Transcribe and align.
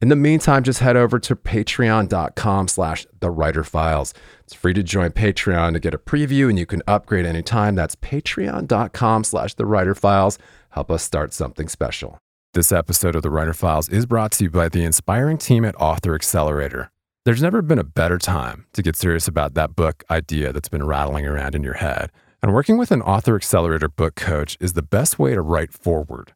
In 0.00 0.10
the 0.10 0.16
meantime, 0.16 0.62
just 0.62 0.78
head 0.78 0.96
over 0.96 1.18
to 1.18 1.34
patreon.com 1.34 2.68
slash 2.68 3.04
the 3.18 3.30
writer 3.30 3.64
files. 3.64 4.14
It's 4.44 4.54
free 4.54 4.72
to 4.74 4.82
join 4.84 5.10
Patreon 5.10 5.72
to 5.72 5.80
get 5.80 5.92
a 5.92 5.98
preview 5.98 6.48
and 6.48 6.56
you 6.56 6.66
can 6.66 6.82
upgrade 6.86 7.26
anytime. 7.26 7.74
That's 7.74 7.96
patreon.com 7.96 9.24
slash 9.24 9.54
the 9.54 9.66
writer 9.66 9.96
files. 9.96 10.38
Help 10.70 10.92
us 10.92 11.02
start 11.02 11.32
something 11.32 11.68
special. 11.68 12.20
This 12.54 12.70
episode 12.70 13.16
of 13.16 13.22
The 13.22 13.30
Writer 13.30 13.52
Files 13.52 13.88
is 13.88 14.06
brought 14.06 14.32
to 14.32 14.44
you 14.44 14.50
by 14.50 14.68
the 14.68 14.84
inspiring 14.84 15.36
team 15.36 15.64
at 15.64 15.74
Author 15.80 16.14
Accelerator. 16.14 16.90
There's 17.24 17.42
never 17.42 17.60
been 17.60 17.78
a 17.78 17.84
better 17.84 18.18
time 18.18 18.66
to 18.74 18.82
get 18.82 18.94
serious 18.94 19.26
about 19.26 19.54
that 19.54 19.74
book 19.74 20.04
idea 20.10 20.52
that's 20.52 20.68
been 20.68 20.86
rattling 20.86 21.26
around 21.26 21.56
in 21.56 21.64
your 21.64 21.74
head. 21.74 22.10
And 22.40 22.54
working 22.54 22.78
with 22.78 22.92
an 22.92 23.02
Author 23.02 23.34
Accelerator 23.34 23.88
book 23.88 24.14
coach 24.14 24.56
is 24.60 24.74
the 24.74 24.82
best 24.82 25.18
way 25.18 25.34
to 25.34 25.42
write 25.42 25.72
forward. 25.72 26.34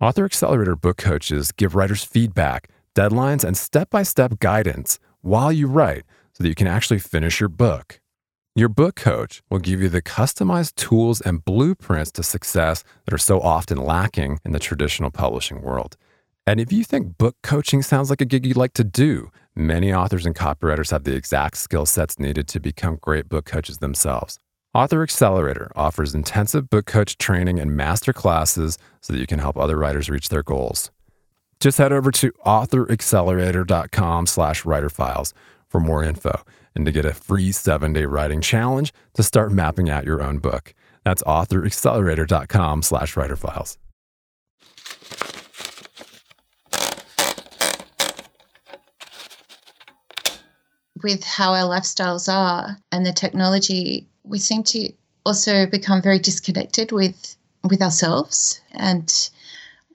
Author 0.00 0.24
Accelerator 0.24 0.74
book 0.74 0.96
coaches 0.96 1.52
give 1.52 1.74
writers 1.74 2.02
feedback, 2.02 2.68
deadlines, 2.94 3.44
and 3.44 3.56
step 3.56 3.90
by 3.90 4.02
step 4.02 4.38
guidance 4.38 4.98
while 5.20 5.52
you 5.52 5.66
write 5.66 6.04
so 6.32 6.42
that 6.42 6.48
you 6.48 6.54
can 6.54 6.66
actually 6.66 6.98
finish 6.98 7.40
your 7.40 7.48
book. 7.48 8.00
Your 8.56 8.68
book 8.68 8.94
coach 8.94 9.42
will 9.50 9.58
give 9.58 9.80
you 9.80 9.88
the 9.88 10.02
customized 10.02 10.76
tools 10.76 11.20
and 11.20 11.44
blueprints 11.44 12.12
to 12.12 12.22
success 12.22 12.84
that 13.04 13.12
are 13.12 13.18
so 13.18 13.40
often 13.40 13.78
lacking 13.78 14.38
in 14.44 14.52
the 14.52 14.60
traditional 14.60 15.10
publishing 15.10 15.60
world. 15.60 15.96
And 16.46 16.60
if 16.60 16.72
you 16.72 16.84
think 16.84 17.18
book 17.18 17.36
coaching 17.42 17.82
sounds 17.82 18.10
like 18.10 18.20
a 18.20 18.24
gig 18.26 18.46
you'd 18.46 18.56
like 18.56 18.74
to 18.74 18.84
do, 18.84 19.30
many 19.56 19.92
authors 19.92 20.24
and 20.24 20.36
copywriters 20.36 20.90
have 20.90 21.04
the 21.04 21.16
exact 21.16 21.56
skill 21.56 21.86
sets 21.86 22.18
needed 22.18 22.46
to 22.48 22.60
become 22.60 22.98
great 23.00 23.28
book 23.28 23.46
coaches 23.46 23.78
themselves. 23.78 24.38
Author 24.74 25.02
Accelerator 25.02 25.72
offers 25.74 26.14
intensive 26.14 26.68
book 26.68 26.86
coach 26.86 27.16
training 27.16 27.58
and 27.58 27.76
master 27.76 28.12
classes 28.12 28.76
so 29.00 29.12
that 29.12 29.20
you 29.20 29.26
can 29.26 29.38
help 29.38 29.56
other 29.56 29.78
writers 29.78 30.10
reach 30.10 30.28
their 30.28 30.42
goals. 30.42 30.90
Just 31.60 31.78
head 31.78 31.92
over 31.92 32.10
to 32.10 32.30
authoraccelerator.com 32.44 34.26
slash 34.26 34.62
writerfiles 34.64 35.32
for 35.68 35.80
more 35.80 36.04
info 36.04 36.44
and 36.74 36.86
to 36.86 36.92
get 36.92 37.04
a 37.04 37.14
free 37.14 37.52
seven 37.52 37.92
day 37.92 38.06
writing 38.06 38.40
challenge 38.40 38.92
to 39.14 39.22
start 39.22 39.52
mapping 39.52 39.90
out 39.90 40.04
your 40.04 40.22
own 40.22 40.38
book. 40.38 40.74
That's 41.04 41.22
authoraccelerator.com 41.24 42.82
slash 42.82 43.14
writerfiles. 43.14 43.76
With 51.02 51.22
how 51.22 51.52
our 51.52 51.68
lifestyles 51.68 52.32
are 52.32 52.78
and 52.90 53.04
the 53.04 53.12
technology, 53.12 54.06
we 54.22 54.38
seem 54.38 54.62
to 54.64 54.90
also 55.26 55.66
become 55.66 56.00
very 56.00 56.18
disconnected 56.18 56.92
with 56.92 57.36
with 57.62 57.80
ourselves 57.80 58.60
and 58.72 59.30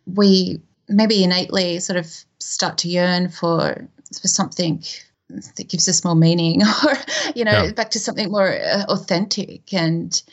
we 0.06 0.59
maybe 0.90 1.24
innately 1.24 1.80
sort 1.80 1.98
of 1.98 2.12
start 2.40 2.78
to 2.80 2.90
yearn 2.90 3.30
for 3.30 3.88
for 4.20 4.28
something 4.28 4.84
that 5.30 5.70
gives 5.70 5.88
us 5.88 6.04
more 6.04 6.16
meaning 6.16 6.62
or 6.86 6.94
you 7.36 7.46
know 7.46 7.64
yeah. 7.64 7.72
back 7.72 7.92
to 7.92 8.00
something 8.00 8.32
more 8.32 8.58
uh, 8.58 8.84
authentic 8.90 9.74
and 9.74 10.24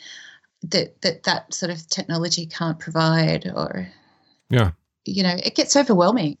that 0.63 0.99
that 1.01 1.23
that 1.23 1.53
sort 1.53 1.71
of 1.71 1.87
technology 1.87 2.45
can't 2.45 2.79
provide 2.79 3.51
or 3.55 3.87
yeah 4.49 4.71
you 5.05 5.23
know 5.23 5.35
it 5.43 5.55
gets 5.55 5.75
overwhelming 5.75 6.37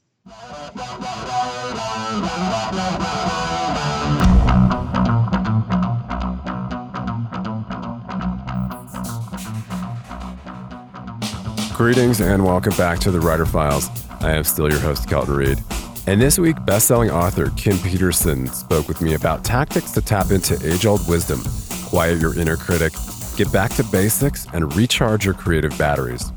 Greetings 11.77 12.21
and 12.21 12.43
welcome 12.43 12.75
back 12.75 12.97
to 12.97 13.11
the 13.11 13.19
Writer 13.19 13.45
Files. 13.45 14.06
I 14.21 14.31
am 14.31 14.43
still 14.43 14.69
your 14.69 14.79
host, 14.79 15.07
Kelton 15.07 15.35
Reid. 15.35 15.63
And 16.07 16.21
this 16.21 16.39
week, 16.39 16.63
best-selling 16.65 17.11
author 17.11 17.51
Kim 17.51 17.77
Petersen 17.79 18.47
spoke 18.47 18.87
with 18.87 19.01
me 19.01 19.13
about 19.13 19.43
tactics 19.43 19.91
to 19.91 20.01
tap 20.01 20.31
into 20.31 20.55
age-old 20.65 21.07
wisdom, 21.07 21.41
quiet 21.85 22.19
your 22.19 22.37
inner 22.39 22.57
critic, 22.57 22.93
get 23.35 23.51
back 23.51 23.73
to 23.73 23.83
basics, 23.85 24.47
and 24.53 24.73
recharge 24.75 25.25
your 25.25 25.33
creative 25.33 25.77
batteries. 25.77 26.31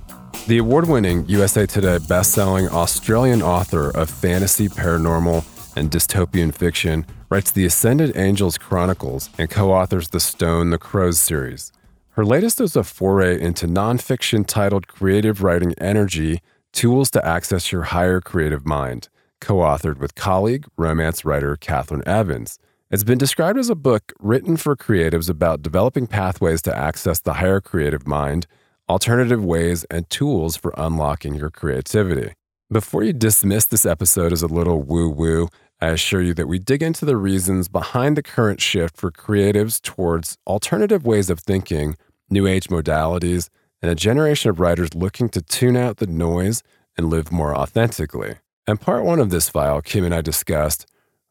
The 0.46 0.58
award-winning 0.58 1.26
USA 1.28 1.66
Today 1.66 1.98
best-selling 2.08 2.68
Australian 2.68 3.42
author 3.42 3.90
of 3.90 4.10
fantasy, 4.10 4.68
paranormal, 4.68 5.44
and 5.76 5.90
dystopian 5.90 6.52
fiction 6.52 7.06
writes 7.28 7.50
the 7.50 7.64
Ascended 7.64 8.16
Angels 8.16 8.58
Chronicles 8.58 9.30
and 9.38 9.48
co-authors 9.48 10.08
the 10.08 10.20
Stone 10.20 10.70
the 10.70 10.78
Crows 10.78 11.20
series. 11.20 11.72
Her 12.10 12.24
latest 12.24 12.60
is 12.60 12.74
a 12.74 12.82
foray 12.82 13.40
into 13.40 13.68
nonfiction 13.68 14.44
titled 14.44 14.88
Creative 14.88 15.42
Writing 15.42 15.74
Energy 15.78 16.42
Tools 16.72 17.10
to 17.10 17.26
Access 17.26 17.72
Your 17.72 17.82
Higher 17.82 18.20
Creative 18.20 18.64
Mind 18.64 19.08
co 19.40 19.56
authored 19.56 19.98
with 19.98 20.14
colleague, 20.14 20.66
romance 20.76 21.24
writer 21.24 21.56
Catherine 21.56 22.06
Evans. 22.06 22.58
It's 22.90 23.04
been 23.04 23.18
described 23.18 23.58
as 23.58 23.70
a 23.70 23.74
book 23.74 24.12
written 24.20 24.56
for 24.56 24.76
creatives 24.76 25.30
about 25.30 25.62
developing 25.62 26.06
pathways 26.06 26.60
to 26.62 26.76
access 26.76 27.20
the 27.20 27.34
higher 27.34 27.60
creative 27.60 28.06
mind, 28.06 28.46
alternative 28.88 29.44
ways, 29.44 29.84
and 29.84 30.08
tools 30.10 30.56
for 30.56 30.74
unlocking 30.76 31.34
your 31.34 31.50
creativity. 31.50 32.32
Before 32.70 33.02
you 33.02 33.12
dismiss 33.12 33.64
this 33.66 33.86
episode 33.86 34.32
as 34.32 34.42
a 34.42 34.46
little 34.46 34.82
woo 34.82 35.08
woo, 35.08 35.48
I 35.80 35.88
assure 35.88 36.22
you 36.22 36.34
that 36.34 36.48
we 36.48 36.58
dig 36.58 36.82
into 36.82 37.04
the 37.04 37.16
reasons 37.16 37.68
behind 37.68 38.16
the 38.16 38.22
current 38.22 38.60
shift 38.60 38.96
for 38.96 39.10
creatives 39.10 39.80
towards 39.80 40.36
alternative 40.46 41.06
ways 41.06 41.30
of 41.30 41.40
thinking, 41.40 41.96
new 42.28 42.46
age 42.46 42.68
modalities, 42.68 43.48
and 43.82 43.90
a 43.90 43.94
generation 43.94 44.50
of 44.50 44.60
writers 44.60 44.94
looking 44.94 45.28
to 45.30 45.42
tune 45.42 45.76
out 45.76 45.98
the 45.98 46.06
noise 46.06 46.62
and 46.96 47.08
live 47.08 47.32
more 47.32 47.54
authentically. 47.54 48.36
In 48.66 48.76
part 48.76 49.04
one 49.04 49.18
of 49.18 49.30
this 49.30 49.48
file, 49.48 49.80
Kim 49.80 50.04
and 50.04 50.14
I 50.14 50.20
discussed 50.20 50.86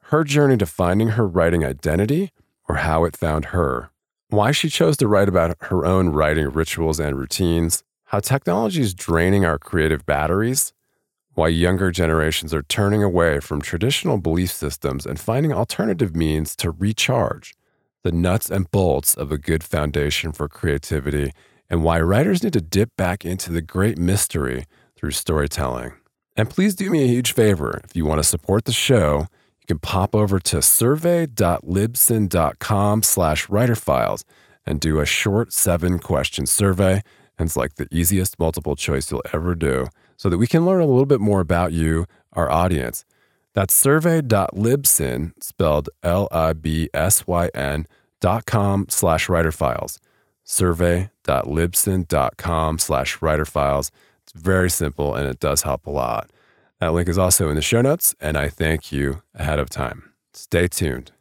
her 0.06 0.24
journey 0.24 0.58
to 0.58 0.66
finding 0.66 1.09
her 1.09 1.28
writing 1.28 1.64
identity 1.64 2.32
or 2.68 2.78
how 2.78 3.04
it 3.06 3.16
found 3.16 3.46
her, 3.46 3.92
why 4.30 4.52
she 4.52 4.70
chose 4.70 4.98
to 4.98 5.08
write 5.08 5.30
about 5.30 5.56
her 5.62 5.86
own 5.86 6.09
writing 6.09 6.50
rituals 6.50 7.00
and 7.00 7.18
routines, 7.18 7.84
how 8.06 8.20
technology 8.20 8.82
is 8.82 8.94
draining 8.94 9.46
our 9.46 9.59
creative 9.59 10.06
batteries, 10.06 10.74
why 11.36 11.48
younger 11.48 11.92
generations 11.92 12.54
are 12.54 12.64
turning 12.64 13.04
away 13.04 13.40
from 13.40 13.62
traditional 13.62 14.18
belief 14.18 14.52
systems 14.52 15.06
and 15.06 15.20
finding 15.20 15.54
alternative 15.54 16.16
means 16.16 16.56
to 16.56 16.72
recharge, 16.72 17.56
the 18.04 18.12
nuts 18.12 18.50
and 18.50 18.70
bolts 18.72 19.14
of 19.14 19.32
a 19.32 19.38
good 19.38 19.64
foundation 19.64 20.32
for 20.32 20.50
creativity, 20.50 21.32
and 21.70 21.84
why 21.84 22.00
writers 22.00 22.44
need 22.44 22.54
to 22.54 22.62
dip 22.62 22.96
back 22.98 23.26
into 23.26 23.52
the 23.52 23.62
great 23.62 23.98
mystery 23.98 24.66
through 24.96 25.12
storytelling. 25.12 25.94
And 26.36 26.50
please 26.50 26.76
do 26.76 26.90
me 26.90 27.04
a 27.04 27.08
huge 27.08 27.34
favor. 27.34 27.82
If 27.84 27.96
you 27.96 28.06
want 28.06 28.20
to 28.20 28.24
support 28.24 28.66
the 28.66 28.72
show, 28.72 29.28
you 29.60 29.66
can 29.68 29.80
pop 29.80 30.16
over 30.16 30.40
to 30.40 30.62
survey.libsyn.com 30.62 33.04
slash 33.04 33.48
writerfiles 33.48 34.24
and 34.66 34.80
do 34.80 35.00
a 35.00 35.06
short 35.06 35.54
seven 35.54 36.00
question 36.00 36.46
survey. 36.46 37.02
And 37.38 37.48
it's 37.48 37.58
like 37.58 37.76
the 37.76 37.88
easiest 37.92 38.40
multiple 38.40 38.76
choice 38.76 39.12
you'll 39.12 39.24
ever 39.34 39.56
do 39.56 39.88
so 40.18 40.30
that 40.30 40.38
we 40.38 40.48
can 40.48 40.66
learn 40.66 40.82
a 40.82 40.86
little 40.86 41.06
bit 41.06 41.22
more 41.22 41.40
about 41.40 41.72
you, 41.72 42.06
our 42.34 42.52
audience. 42.52 43.06
That's 43.54 43.74
survey.libsyn, 43.74 45.32
spelled 45.42 45.90
L-I-B-S-Y-N 46.04 47.88
dot 48.22 48.46
com 48.46 48.86
slash 48.90 49.28
writerfiles. 49.28 49.98
Survey.libsyn.com 50.49 52.79
slash 52.79 53.19
writerfiles. 53.19 53.91
It's 54.23 54.34
very 54.34 54.72
simple 54.72 55.13
and 55.13 55.28
it 55.28 55.40
does 55.40 55.61
help 55.61 55.85
a 55.85 55.91
lot. 55.91 56.31
That 56.79 56.93
link 56.93 57.07
is 57.07 57.19
also 57.19 57.49
in 57.49 57.55
the 57.55 57.61
show 57.61 57.84
notes, 57.84 58.16
and 58.19 58.35
I 58.35 58.49
thank 58.49 58.91
you 58.91 59.22
ahead 59.35 59.59
of 59.59 59.69
time. 59.69 60.11
Stay 60.34 60.67
tuned. 60.67 61.11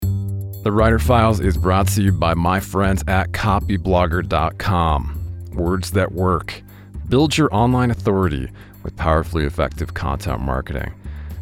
The 0.00 0.72
Writer 0.72 0.98
Files 0.98 1.38
is 1.38 1.56
brought 1.56 1.86
to 1.88 2.02
you 2.02 2.10
by 2.10 2.34
my 2.34 2.58
friends 2.58 3.04
at 3.06 3.30
copyblogger.com. 3.30 5.20
Words 5.52 5.92
that 5.92 6.10
work. 6.10 6.60
Build 7.08 7.38
your 7.38 7.54
online 7.54 7.92
authority 7.92 8.50
with 8.82 8.96
powerfully 8.96 9.44
effective 9.44 9.94
content 9.94 10.40
marketing. 10.40 10.92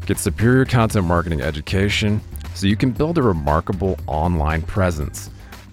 Get 0.05 0.19
superior 0.19 0.67
content 0.67 1.07
marketing 1.07 1.41
education 1.41 2.21
so 2.55 2.67
you 2.67 2.77
can 2.77 2.91
build 2.91 3.17
a 3.17 3.23
remarkable 3.23 3.99
online 4.07 4.61
presence. 4.63 5.31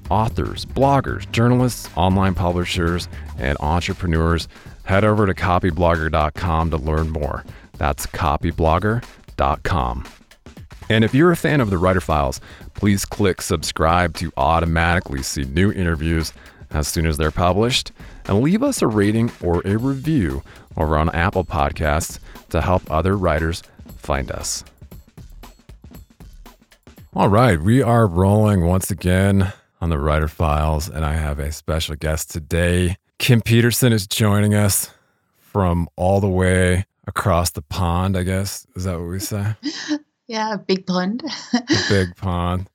Authors, 0.09 0.65
bloggers, 0.65 1.29
journalists, 1.31 1.89
online 1.95 2.35
publishers, 2.35 3.07
and 3.37 3.57
entrepreneurs, 3.59 4.47
head 4.83 5.03
over 5.03 5.25
to 5.25 5.33
copyblogger.com 5.33 6.71
to 6.71 6.77
learn 6.77 7.09
more. 7.09 7.43
That's 7.77 8.05
copyblogger.com. 8.07 10.07
And 10.89 11.03
if 11.03 11.13
you're 11.13 11.31
a 11.31 11.37
fan 11.37 11.61
of 11.61 11.69
the 11.69 11.77
Writer 11.77 12.01
Files, 12.01 12.41
please 12.73 13.05
click 13.05 13.41
subscribe 13.41 14.15
to 14.15 14.31
automatically 14.35 15.21
see 15.21 15.43
new 15.43 15.71
interviews 15.71 16.33
as 16.71 16.87
soon 16.87 17.05
as 17.05 17.17
they're 17.17 17.31
published, 17.31 17.91
and 18.25 18.41
leave 18.41 18.63
us 18.63 18.81
a 18.81 18.87
rating 18.87 19.31
or 19.41 19.61
a 19.65 19.77
review 19.77 20.43
over 20.77 20.97
on 20.97 21.09
Apple 21.09 21.43
Podcasts 21.43 22.19
to 22.49 22.61
help 22.61 22.89
other 22.91 23.17
writers 23.17 23.63
find 23.97 24.31
us. 24.31 24.63
All 27.15 27.27
right, 27.27 27.59
we 27.59 27.81
are 27.81 28.07
rolling 28.07 28.65
once 28.65 28.91
again 28.91 29.51
on 29.81 29.89
the 29.89 29.97
Writer 29.99 30.27
Files, 30.27 30.89
and 30.89 31.05
I 31.05 31.13
have 31.13 31.39
a 31.39 31.51
special 31.51 31.95
guest 31.95 32.31
today. 32.31 32.97
Kim 33.17 33.41
Petersen 33.41 33.93
is 33.93 34.07
joining 34.07 34.53
us 34.53 34.91
from 35.37 35.87
all 35.95 36.19
the 36.19 36.29
way 36.29 36.85
across 37.07 37.51
the 37.51 37.61
pond, 37.61 38.15
I 38.17 38.23
guess. 38.23 38.67
Is 38.75 38.83
that 38.83 38.99
what 38.99 39.09
we 39.09 39.19
say? 39.19 39.55
Yeah, 40.31 40.57
big 40.57 40.85
pond. 40.85 41.23
big 41.89 42.15
pond. 42.15 42.69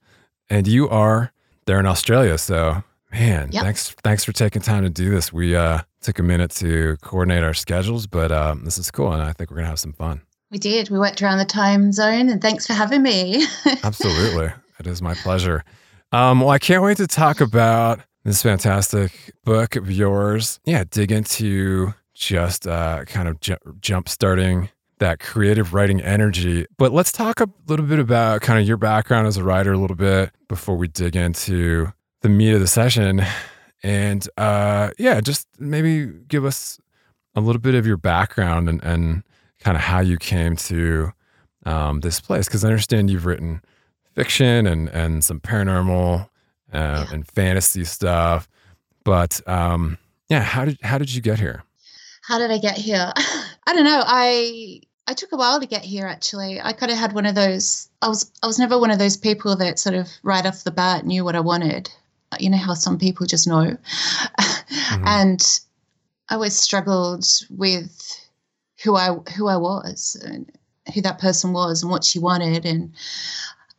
And 0.51 0.67
you 0.67 0.89
are 0.89 1.31
there 1.67 1.79
in 1.79 1.87
Australia, 1.87 2.37
so 2.37 2.83
man, 3.12 3.51
Yep. 3.53 3.62
thanks 3.62 3.91
thanks 4.03 4.25
for 4.25 4.33
taking 4.33 4.61
time 4.61 4.83
to 4.83 4.91
do 4.91 5.09
this. 5.11 5.33
We 5.33 5.55
uh 5.55 5.83
took 6.01 6.19
a 6.19 6.25
minute 6.25 6.51
to 6.56 6.97
coordinate 7.03 7.45
our 7.45 7.55
schedules, 7.55 8.09
but 8.09 8.33
um, 8.33 8.65
this 8.65 8.77
is 8.77 8.91
cool, 8.91 9.12
and 9.12 9.23
I 9.23 9.33
think 9.33 9.51
we're 9.53 9.59
gonna 9.59 9.69
have 9.69 9.79
some 9.79 9.93
fun. 9.93 10.21
we 10.51 10.59
did. 10.59 10.91
We 10.91 10.99
worked 10.99 11.23
around 11.23 11.39
the 11.39 11.45
time 11.45 11.93
zone, 11.93 12.29
and 12.29 12.43
thanks 12.43 12.67
for 12.67 12.73
having 12.73 13.05
me. 13.05 13.47
Absolutely. 13.85 14.51
it 14.81 14.89
is 14.89 15.01
my 15.01 15.15
pleasure. 15.15 15.62
Um, 16.14 16.38
well, 16.38 16.50
I 16.50 16.61
can't 16.61 16.84
wait 16.84 16.99
to 16.99 17.08
talk 17.08 17.40
about 17.40 17.99
this 18.22 18.40
fantastic 18.40 19.32
book 19.43 19.75
of 19.75 19.90
yours. 19.90 20.61
Yeah, 20.64 20.84
dig 20.88 21.11
into 21.11 21.93
just 22.14 22.69
uh, 22.69 23.05
kind 23.06 23.26
of 23.26 23.40
ju- 23.40 23.56
jump 23.81 24.08
starting 24.08 24.69
that 25.00 25.19
creative 25.19 25.75
writing 25.75 26.00
energy. 26.00 26.66
But 26.78 26.93
let's 26.93 27.11
talk 27.11 27.40
a 27.40 27.49
little 27.66 27.84
bit 27.84 27.99
about 27.99 28.43
kind 28.43 28.61
of 28.61 28.69
your 28.69 28.76
background 28.76 29.26
as 29.26 29.37
a 29.37 29.43
writer 29.43 29.72
a 29.72 29.76
little 29.76 29.96
bit 29.96 30.31
before 30.46 30.76
we 30.76 30.87
dig 30.87 31.16
into 31.16 31.93
the 32.20 32.28
meat 32.28 32.52
of 32.52 32.60
the 32.60 32.69
session. 32.69 33.20
And 33.82 34.28
uh, 34.37 34.90
yeah, 34.96 35.20
just 35.20 35.49
maybe 35.58 36.06
give 36.28 36.44
us 36.44 36.78
a 37.34 37.40
little 37.40 37.60
bit 37.60 37.75
of 37.75 37.88
your 37.88 37.96
background 37.96 38.69
and, 38.69 38.81
and 38.84 39.25
kind 39.58 39.76
of 39.76 39.82
how 39.82 39.99
you 39.99 40.17
came 40.19 40.55
to 40.55 41.10
um, 41.67 42.02
this 42.02 42.20
place. 42.20 42.46
Because 42.46 42.64
I 42.64 42.69
understand 42.69 43.10
you've 43.10 43.26
written 43.26 43.62
fiction 44.14 44.66
and 44.66 44.88
and 44.88 45.25
some 45.25 45.40
paranormal 45.40 46.28
uh, 46.72 47.06
and 47.12 47.26
fantasy 47.26 47.84
stuff. 47.84 48.49
But 49.05 49.40
um, 49.49 49.99
yeah, 50.28 50.40
how 50.40 50.64
did 50.64 50.78
how 50.82 50.99
did 50.99 51.14
you 51.14 51.20
get 51.20 51.38
here? 51.38 51.62
How 52.22 52.38
did 52.38 52.50
I 52.50 52.58
get 52.58 52.76
here? 52.76 53.12
I 53.66 53.75
don't 53.75 53.84
know. 53.84 54.02
I 54.05 54.81
I 55.06 55.14
took 55.14 55.32
a 55.32 55.37
while 55.37 55.61
to 55.61 55.66
get 55.66 55.82
here 55.82 56.06
actually. 56.06 56.61
I 56.61 56.72
kind 56.72 56.90
of 56.90 56.99
had 56.99 57.12
one 57.12 57.26
of 57.26 57.34
those 57.34 57.88
I 58.02 58.08
was 58.08 58.31
I 58.43 58.46
was 58.46 58.58
never 58.58 58.78
one 58.78 58.90
of 58.90 58.99
those 58.99 59.16
people 59.16 59.56
that 59.56 59.78
sort 59.78 59.94
of 59.94 60.08
right 60.22 60.46
off 60.46 60.64
the 60.64 60.70
bat 60.70 61.05
knew 61.05 61.25
what 61.25 61.37
I 61.37 61.40
wanted. 61.40 61.90
You 62.38 62.50
know 62.50 62.56
how 62.56 62.75
some 62.75 62.99
people 62.99 63.26
just 63.26 63.46
know. 63.46 63.76
And 65.06 65.60
I 66.28 66.34
always 66.34 66.58
struggled 66.58 67.25
with 67.50 68.20
who 68.82 68.96
I 68.96 69.10
who 69.37 69.46
I 69.46 69.56
was 69.56 70.20
and 70.25 70.50
who 70.94 71.00
that 71.02 71.19
person 71.19 71.52
was 71.52 71.82
and 71.82 71.90
what 71.90 72.05
she 72.05 72.19
wanted 72.19 72.67
and 72.67 72.93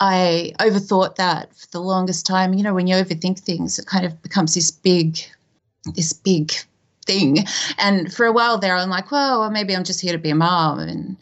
I 0.05 0.53
overthought 0.59 1.15
that 1.15 1.55
for 1.55 1.67
the 1.71 1.81
longest 1.81 2.25
time. 2.27 2.53
You 2.53 2.63
know, 2.63 2.75
when 2.75 2.87
you 2.87 2.95
overthink 2.95 3.39
things, 3.39 3.79
it 3.79 3.87
kind 3.87 4.05
of 4.05 4.21
becomes 4.21 4.53
this 4.53 4.69
big, 4.69 5.17
this 5.95 6.13
big 6.13 6.51
thing. 7.07 7.45
And 7.79 8.13
for 8.13 8.25
a 8.27 8.31
while 8.31 8.59
there, 8.59 8.75
I'm 8.75 8.89
like, 8.89 9.11
well, 9.11 9.39
well 9.39 9.51
maybe 9.51 9.75
I'm 9.75 9.83
just 9.83 10.01
here 10.01 10.13
to 10.13 10.19
be 10.19 10.29
a 10.29 10.35
mom, 10.35 10.79
and 10.79 11.17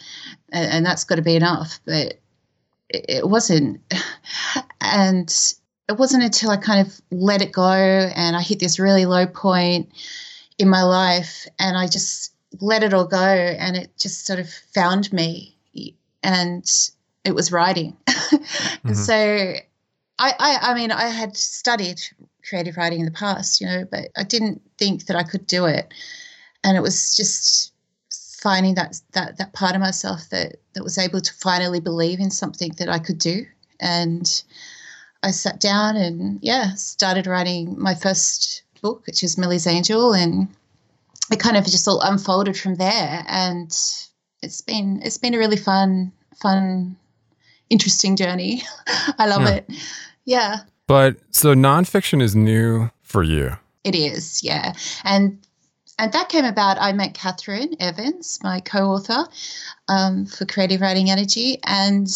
and, 0.52 0.86
that's 0.86 1.06
got 1.06 1.16
to 1.16 1.22
be 1.22 1.36
enough. 1.36 1.80
But 1.86 2.20
it 2.90 3.30
wasn't. 3.30 3.80
And 4.82 5.34
it 5.88 5.98
wasn't 5.98 6.24
until 6.24 6.52
I 6.52 6.58
kind 6.58 6.86
of 6.86 7.02
let 7.10 7.42
it 7.42 7.52
go 7.52 7.72
and 7.72 8.36
I 8.36 8.42
hit 8.42 8.60
this 8.60 8.80
really 8.80 9.06
low 9.06 9.26
point 9.26 9.90
in 10.58 10.70
my 10.70 10.84
life, 10.84 11.48
and 11.58 11.78
I 11.78 11.88
just 11.88 12.34
let 12.60 12.84
it 12.84 12.94
all 12.94 13.08
go, 13.08 13.18
and 13.18 13.78
it 13.78 13.98
just 13.98 14.28
sort 14.28 14.40
of 14.40 14.50
found 14.50 15.12
me, 15.14 15.56
and 16.22 16.70
it 17.24 17.36
was 17.36 17.52
writing. 17.52 17.98
Mhm. 18.84 18.96
So 18.96 19.14
I, 20.20 20.34
I 20.40 20.72
I 20.72 20.74
mean 20.74 20.92
I 20.92 21.08
had 21.08 21.38
studied 21.38 22.02
creative 22.48 22.76
writing 22.78 23.00
in 23.00 23.06
the 23.06 23.12
past, 23.12 23.62
you 23.62 23.68
know, 23.68 23.86
but 23.90 24.10
I 24.18 24.24
didn't 24.24 24.62
think 24.78 25.06
that 25.06 25.16
I 25.16 25.24
could 25.24 25.48
do 25.48 25.66
it. 25.66 25.94
And 26.64 26.76
it 26.76 26.82
was 26.82 27.16
just 27.16 27.72
finding 28.42 28.76
that 28.76 29.00
that 29.14 29.38
that 29.38 29.54
part 29.54 29.76
of 29.76 29.82
myself 29.82 30.30
that 30.30 30.56
that 30.74 30.84
was 30.84 30.98
able 30.98 31.22
to 31.22 31.34
finally 31.34 31.80
believe 31.80 32.20
in 32.20 32.32
something 32.32 32.72
that 32.78 32.90
I 32.90 33.00
could 33.00 33.20
do. 33.20 33.46
And 33.80 34.44
I 35.22 35.32
sat 35.32 35.60
down 35.62 35.96
and 35.96 36.40
yeah, 36.42 36.74
started 36.74 37.28
writing 37.28 37.80
my 37.80 37.96
first 37.96 38.64
book, 38.82 39.06
which 39.08 39.24
is 39.24 39.38
Millie's 39.38 39.68
Angel, 39.68 40.14
and 40.14 40.48
it 41.32 41.40
kind 41.40 41.56
of 41.56 41.66
just 41.66 41.88
all 41.88 42.02
unfolded 42.02 42.58
from 42.58 42.76
there. 42.76 43.24
And 43.28 43.70
it's 44.42 44.62
been 44.62 45.00
it's 45.04 45.18
been 45.18 45.34
a 45.36 45.40
really 45.40 45.58
fun 45.58 46.12
fun 46.36 46.98
interesting 47.74 48.16
journey. 48.16 48.62
I 49.20 49.26
love 49.28 49.42
Yeah. 49.42 49.56
it. 49.56 49.70
Yeah, 50.26 50.56
But 50.88 51.18
so 51.32 51.54
nonfiction 51.54 52.22
is 52.22 52.34
new 52.36 52.90
for 53.02 53.24
you. 53.24 53.58
it 53.84 53.96
is. 53.96 54.42
Yeah, 54.44 54.74
and 55.04 55.38
and 56.00 56.12
that 56.14 56.30
came 56.30 56.46
about. 56.46 56.78
I 56.80 56.94
met 56.94 57.14
Catherine 57.14 57.76
Evans, 57.80 58.40
my 58.44 58.62
co-author 58.62 59.26
um, 59.88 60.26
for 60.26 60.46
Creative 60.46 60.80
Writing 60.82 61.10
Energy, 61.12 61.58
and 61.66 62.08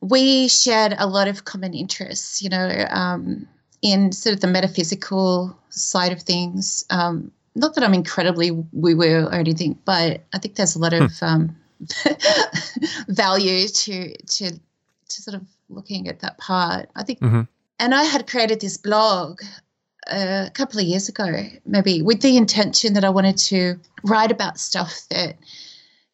we 0.00 0.48
shared 0.48 0.94
a 0.98 1.06
lot 1.06 1.28
of 1.28 1.44
common 1.44 1.72
interests. 1.74 2.42
You 2.42 2.50
know, 2.50 2.68
um, 2.90 3.46
in 3.82 4.12
sort 4.12 4.34
of 4.34 4.40
the 4.40 4.48
metaphysical 4.48 5.56
side 5.68 6.12
of 6.12 6.20
things. 6.22 6.84
Um, 6.90 7.30
not 7.54 7.74
that 7.74 7.84
I'm 7.84 7.94
incredibly 7.94 8.50
woo 8.50 8.96
woo 8.96 9.26
or 9.26 9.34
anything, 9.34 9.78
but 9.84 10.22
I 10.34 10.38
think 10.38 10.54
there's 10.56 10.76
a 10.76 10.78
lot 10.80 10.92
of 10.92 11.12
um, 11.22 11.56
value 13.08 13.68
to 13.68 14.16
to 14.16 14.60
to 15.10 15.22
sort 15.22 15.34
of 15.34 15.46
looking 15.68 16.08
at 16.08 16.20
that 16.20 16.38
part. 16.38 16.88
I 16.96 17.02
think, 17.02 17.20
Mhm. 17.20 17.46
and 17.78 17.94
I 17.94 18.04
had 18.04 18.26
created 18.26 18.60
this 18.60 18.76
blog 18.76 19.40
uh, 20.10 20.46
a 20.46 20.50
couple 20.50 20.80
of 20.80 20.86
years 20.86 21.08
ago, 21.08 21.44
maybe 21.66 22.00
with 22.02 22.20
the 22.22 22.36
intention 22.36 22.94
that 22.94 23.04
I 23.04 23.10
wanted 23.10 23.36
to 23.38 23.78
write 24.02 24.32
about 24.32 24.58
stuff 24.58 25.02
that 25.10 25.36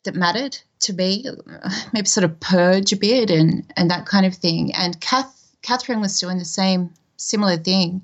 that 0.05 0.15
mattered 0.15 0.59
to 0.81 0.93
me, 0.93 1.25
maybe 1.93 2.07
sort 2.07 2.25
of 2.25 2.39
purge 2.41 2.93
a 2.93 2.97
bit 2.97 3.31
and 3.31 3.65
and 3.77 3.91
that 3.91 4.07
kind 4.07 4.27
of 4.27 4.35
thing. 4.35 4.75
And 4.75 5.01
Kath, 5.01 5.33
Catherine 5.63 6.01
was 6.01 6.19
doing 6.21 6.39
the 6.39 6.45
same 6.45 6.91
similar 7.17 7.57
thing, 7.57 8.03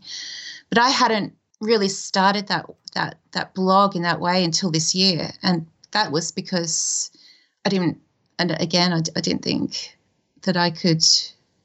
but 0.68 0.78
I 0.78 0.88
hadn't 0.90 1.34
really 1.60 1.88
started 1.88 2.46
that 2.48 2.66
that 2.94 3.18
that 3.32 3.54
blog 3.54 3.96
in 3.96 4.02
that 4.02 4.20
way 4.20 4.44
until 4.44 4.70
this 4.70 4.94
year, 4.94 5.32
and 5.42 5.66
that 5.90 6.12
was 6.12 6.30
because 6.32 7.10
I 7.64 7.68
didn't. 7.68 7.98
And 8.38 8.50
again, 8.60 8.92
I, 8.92 9.00
I 9.16 9.20
didn't 9.20 9.42
think 9.42 9.96
that 10.42 10.56
I 10.56 10.70
could 10.70 11.04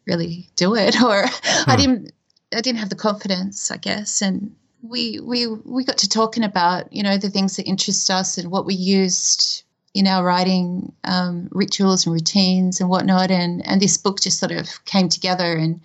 really 0.05 0.49
do 0.55 0.75
it, 0.75 1.01
or 1.01 1.25
I 1.25 1.75
Hmm. 1.75 1.77
didn't. 1.77 2.11
I 2.55 2.61
didn't 2.61 2.79
have 2.79 2.89
the 2.89 2.95
confidence, 2.95 3.71
I 3.71 3.77
guess, 3.77 4.21
and 4.21 4.55
we 4.81 5.19
we 5.19 5.47
we 5.47 5.83
got 5.83 5.97
to 5.99 6.09
talking 6.09 6.43
about 6.43 6.91
you 6.93 7.03
know 7.03 7.17
the 7.17 7.29
things 7.29 7.57
that 7.57 7.65
interest 7.67 8.09
us 8.09 8.37
and 8.37 8.49
what 8.51 8.65
we 8.65 8.73
used 8.73 9.63
in 9.93 10.07
our 10.07 10.23
writing 10.23 10.93
um, 11.03 11.49
rituals 11.51 12.05
and 12.05 12.13
routines 12.13 12.79
and 12.79 12.89
whatnot, 12.89 13.31
and 13.31 13.65
and 13.67 13.81
this 13.81 13.97
book 13.97 14.21
just 14.21 14.39
sort 14.39 14.51
of 14.51 14.85
came 14.85 15.09
together. 15.09 15.55
And 15.57 15.81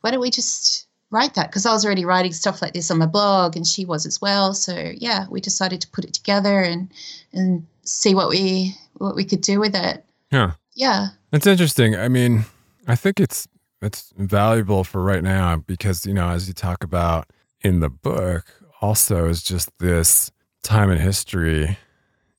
why 0.00 0.10
don't 0.10 0.20
we 0.20 0.30
just 0.30 0.86
write 1.10 1.34
that? 1.34 1.48
Because 1.50 1.66
I 1.66 1.72
was 1.72 1.84
already 1.84 2.04
writing 2.04 2.32
stuff 2.32 2.62
like 2.62 2.72
this 2.72 2.90
on 2.90 2.98
my 2.98 3.06
blog, 3.06 3.56
and 3.56 3.66
she 3.66 3.84
was 3.84 4.06
as 4.06 4.20
well. 4.20 4.54
So 4.54 4.92
yeah, 4.96 5.26
we 5.30 5.40
decided 5.40 5.80
to 5.82 5.88
put 5.88 6.04
it 6.04 6.14
together 6.14 6.60
and 6.60 6.90
and 7.34 7.66
see 7.82 8.14
what 8.14 8.28
we 8.30 8.74
what 8.94 9.14
we 9.14 9.24
could 9.24 9.42
do 9.42 9.60
with 9.60 9.74
it. 9.74 10.04
Yeah. 10.30 10.52
Yeah, 10.74 11.08
It's 11.32 11.46
interesting. 11.46 11.94
I 11.96 12.08
mean, 12.08 12.44
I 12.86 12.94
think 12.96 13.20
it's 13.20 13.46
it's 13.80 14.12
valuable 14.16 14.82
for 14.84 15.02
right 15.02 15.22
now 15.22 15.56
because 15.58 16.06
you 16.06 16.14
know, 16.14 16.28
as 16.30 16.48
you 16.48 16.54
talk 16.54 16.82
about 16.82 17.28
in 17.60 17.80
the 17.80 17.90
book, 17.90 18.44
also 18.80 19.28
is 19.28 19.42
just 19.42 19.70
this 19.78 20.30
time 20.62 20.90
in 20.90 20.98
history 20.98 21.76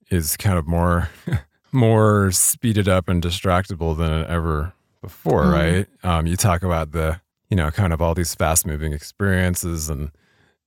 is 0.09 0.35
kind 0.37 0.57
of 0.57 0.67
more 0.67 1.09
more 1.71 2.31
speeded 2.31 2.87
up 2.87 3.07
and 3.09 3.21
distractible 3.23 3.95
than 3.97 4.25
ever 4.25 4.73
before, 5.01 5.43
Mm. 5.45 5.53
right? 5.53 5.87
Um, 6.03 6.25
you 6.27 6.35
talk 6.35 6.63
about 6.63 6.91
the 6.91 7.21
you 7.49 7.55
know, 7.55 7.71
kind 7.71 7.93
of 7.93 7.99
all 8.01 8.13
these 8.13 8.35
fast 8.35 8.63
moving 8.67 8.93
experiences 8.93 9.89
and, 9.89 10.11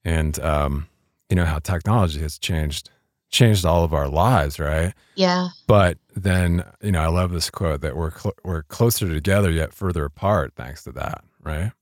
and, 0.05 0.41
um, 0.41 0.89
you 1.31 1.37
know, 1.37 1.45
how 1.45 1.61
technology 1.61 2.19
has 2.21 2.41
changed, 2.41 2.91
changed 3.33 3.65
all 3.65 3.83
of 3.83 3.93
our 3.93 4.09
lives. 4.09 4.61
Right. 4.61 4.95
Yeah. 5.17 5.49
But 5.67 5.99
then, 6.15 6.65
you 6.81 6.93
know, 6.93 7.01
I 7.01 7.09
love 7.09 7.33
this 7.33 7.51
quote 7.51 7.81
that 7.81 7.97
we're, 7.97 8.17
cl- 8.17 8.37
we're 8.45 8.63
closer 8.65 9.13
together 9.13 9.51
yet 9.51 9.75
further 9.75 10.05
apart 10.05 10.53
thanks 10.55 10.85
to 10.85 10.93
that. 10.93 11.25
Right. 11.43 11.73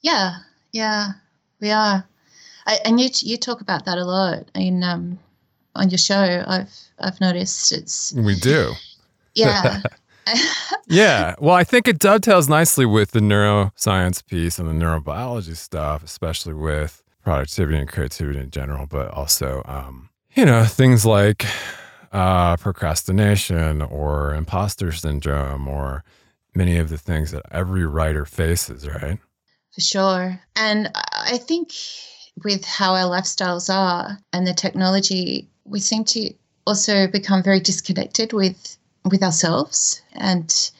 Yeah. 0.00 0.38
Yeah. 0.72 1.12
We 1.60 1.70
are. 1.70 2.04
I, 2.66 2.78
and 2.84 3.00
you, 3.00 3.10
you 3.20 3.36
talk 3.36 3.60
about 3.60 3.84
that 3.84 3.98
a 3.98 4.04
lot 4.04 4.50
in, 4.54 4.82
um, 4.82 5.18
on 5.74 5.90
your 5.90 5.98
show. 5.98 6.44
I've, 6.46 6.74
I've 6.98 7.20
noticed 7.20 7.72
it's, 7.72 8.12
we 8.14 8.34
do. 8.34 8.72
Yeah. 9.36 9.82
yeah. 10.86 11.34
Well, 11.40 11.56
I 11.56 11.64
think 11.64 11.88
it 11.88 11.98
dovetails 11.98 12.48
nicely 12.48 12.86
with 12.86 13.10
the 13.10 13.18
neuroscience 13.18 14.24
piece 14.24 14.60
and 14.60 14.68
the 14.68 14.72
neurobiology 14.72 15.56
stuff, 15.56 16.04
especially 16.04 16.54
with 16.54 17.02
productivity 17.24 17.78
and 17.78 17.88
creativity 17.88 18.38
in 18.38 18.50
general, 18.50 18.86
but 18.86 19.08
also, 19.08 19.62
um, 19.66 20.08
you 20.34 20.44
know, 20.44 20.64
things 20.64 21.06
like 21.06 21.46
uh, 22.12 22.56
procrastination 22.56 23.82
or 23.82 24.34
imposter 24.34 24.92
syndrome 24.92 25.68
or 25.68 26.04
many 26.54 26.76
of 26.76 26.88
the 26.88 26.98
things 26.98 27.30
that 27.32 27.42
every 27.50 27.86
writer 27.86 28.24
faces, 28.24 28.88
right? 28.88 29.18
For 29.72 29.80
sure. 29.80 30.40
And 30.56 30.90
I 30.94 31.38
think 31.38 31.72
with 32.44 32.64
how 32.64 32.94
our 32.94 33.10
lifestyles 33.10 33.72
are 33.72 34.18
and 34.32 34.46
the 34.46 34.54
technology, 34.54 35.48
we 35.64 35.80
seem 35.80 36.04
to 36.04 36.32
also 36.66 37.06
become 37.06 37.42
very 37.42 37.60
disconnected 37.60 38.32
with 38.32 38.76
with 39.04 39.22
ourselves 39.22 40.00
and 40.14 40.70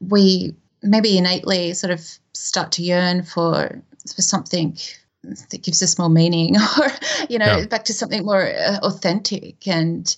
we 0.00 0.52
maybe 0.82 1.16
innately 1.16 1.72
sort 1.74 1.92
of 1.92 2.04
start 2.32 2.72
to 2.72 2.82
yearn 2.82 3.22
for 3.22 3.80
for 4.12 4.22
something 4.22 4.76
that 5.22 5.62
gives 5.62 5.82
us 5.82 5.98
more 5.98 6.08
meaning 6.08 6.56
or 6.80 6.88
you 7.28 7.38
know 7.38 7.58
yeah. 7.58 7.66
back 7.66 7.84
to 7.84 7.94
something 7.94 8.24
more 8.24 8.46
uh, 8.46 8.78
authentic 8.82 9.66
and 9.66 10.16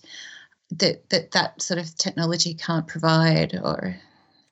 that 0.71 1.09
that 1.11 1.33
that 1.33 1.61
sort 1.61 1.79
of 1.79 1.95
technology 1.97 2.55
can't 2.55 2.87
provide 2.87 3.59
or 3.63 3.97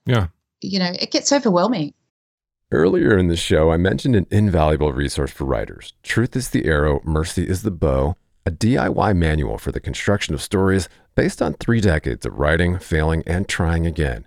yeah 0.06 0.26
you 0.60 0.78
know 0.78 0.92
it 0.98 1.10
gets 1.10 1.32
overwhelming 1.32 1.94
Earlier 2.74 3.18
in 3.18 3.28
the 3.28 3.36
show, 3.36 3.70
I 3.70 3.76
mentioned 3.76 4.16
an 4.16 4.26
invaluable 4.30 4.94
resource 4.94 5.30
for 5.30 5.44
writers 5.44 5.92
Truth 6.02 6.34
is 6.34 6.48
the 6.48 6.64
Arrow, 6.64 7.02
Mercy 7.04 7.46
is 7.46 7.64
the 7.64 7.70
Bow, 7.70 8.16
a 8.46 8.50
DIY 8.50 9.14
manual 9.14 9.58
for 9.58 9.72
the 9.72 9.80
construction 9.80 10.32
of 10.34 10.40
stories 10.40 10.88
based 11.14 11.42
on 11.42 11.52
three 11.54 11.82
decades 11.82 12.24
of 12.24 12.38
writing, 12.38 12.78
failing, 12.78 13.22
and 13.26 13.46
trying 13.46 13.86
again. 13.86 14.26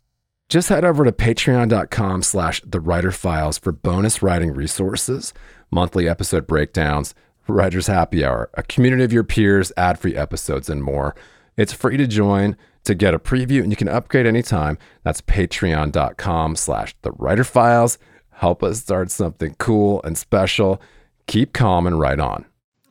Just 0.51 0.67
head 0.67 0.83
over 0.83 1.05
to 1.05 1.13
patreon.com 1.13 2.23
slash 2.23 2.61
the 2.65 2.81
writer 2.81 3.13
files 3.13 3.57
for 3.57 3.71
bonus 3.71 4.21
writing 4.21 4.51
resources, 4.53 5.33
monthly 5.71 6.09
episode 6.09 6.45
breakdowns, 6.45 7.15
writer's 7.47 7.87
happy 7.87 8.25
hour, 8.25 8.49
a 8.55 8.63
community 8.63 9.05
of 9.05 9.13
your 9.13 9.23
peers, 9.23 9.71
ad 9.77 9.97
free 9.97 10.17
episodes, 10.17 10.69
and 10.69 10.83
more. 10.83 11.15
It's 11.55 11.71
free 11.71 11.95
to 11.95 12.05
join 12.05 12.57
to 12.83 12.93
get 12.93 13.13
a 13.13 13.19
preview 13.19 13.63
and 13.63 13.71
you 13.71 13.77
can 13.77 13.87
upgrade 13.87 14.25
anytime. 14.25 14.77
That's 15.03 15.21
patreon.com 15.21 16.57
slash 16.57 16.97
the 17.01 17.13
writer 17.13 17.45
files 17.45 17.97
help 18.31 18.61
us 18.61 18.81
start 18.81 19.09
something 19.09 19.55
cool 19.57 20.01
and 20.03 20.17
special. 20.17 20.81
Keep 21.27 21.53
calm 21.53 21.87
and 21.87 21.97
write 21.97 22.19
on. 22.19 22.43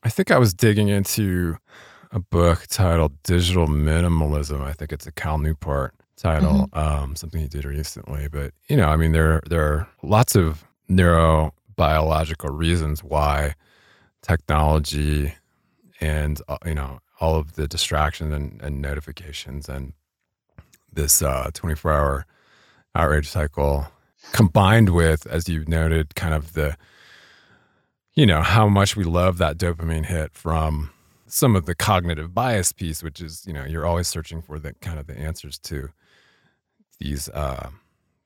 I 0.02 0.08
think 0.08 0.30
I 0.30 0.38
was 0.38 0.54
digging 0.54 0.88
into 0.88 1.58
a 2.10 2.20
book 2.20 2.68
titled 2.70 3.22
Digital 3.22 3.66
Minimalism. 3.66 4.62
I 4.62 4.72
think 4.72 4.94
it's 4.94 5.06
a 5.06 5.12
Cal 5.12 5.36
Newport 5.36 5.94
title, 6.20 6.68
mm-hmm. 6.72 6.78
um, 6.78 7.16
something 7.16 7.40
he 7.40 7.48
did 7.48 7.64
recently. 7.64 8.28
But 8.28 8.52
you 8.68 8.76
know, 8.76 8.88
I 8.88 8.96
mean, 8.96 9.12
there 9.12 9.40
there 9.48 9.62
are 9.62 9.88
lots 10.02 10.36
of 10.36 10.64
neurobiological 10.88 12.56
reasons 12.56 13.02
why 13.02 13.54
technology 14.22 15.34
and 16.00 16.40
uh, 16.48 16.58
you 16.66 16.74
know 16.74 17.00
all 17.20 17.36
of 17.36 17.54
the 17.54 17.68
distractions 17.68 18.32
and, 18.32 18.60
and 18.62 18.80
notifications 18.80 19.68
and 19.68 19.92
this 20.92 21.22
uh, 21.22 21.50
24 21.54 21.92
hour 21.92 22.26
outrage 22.94 23.28
cycle 23.28 23.86
combined 24.32 24.90
with, 24.90 25.26
as 25.26 25.48
you've 25.48 25.68
noted, 25.68 26.14
kind 26.14 26.34
of 26.34 26.54
the, 26.54 26.76
you 28.14 28.26
know, 28.26 28.42
how 28.42 28.68
much 28.68 28.96
we 28.96 29.04
love 29.04 29.38
that 29.38 29.56
dopamine 29.56 30.06
hit 30.06 30.32
from 30.34 30.90
some 31.26 31.54
of 31.54 31.66
the 31.66 31.74
cognitive 31.74 32.34
bias 32.34 32.72
piece, 32.72 33.02
which 33.02 33.20
is, 33.20 33.44
you 33.46 33.52
know, 33.52 33.64
you're 33.64 33.86
always 33.86 34.08
searching 34.08 34.42
for 34.42 34.58
the 34.58 34.74
kind 34.74 34.98
of 34.98 35.06
the 35.06 35.16
answers 35.16 35.58
to 35.58 35.90
these 37.00 37.28
uh, 37.30 37.70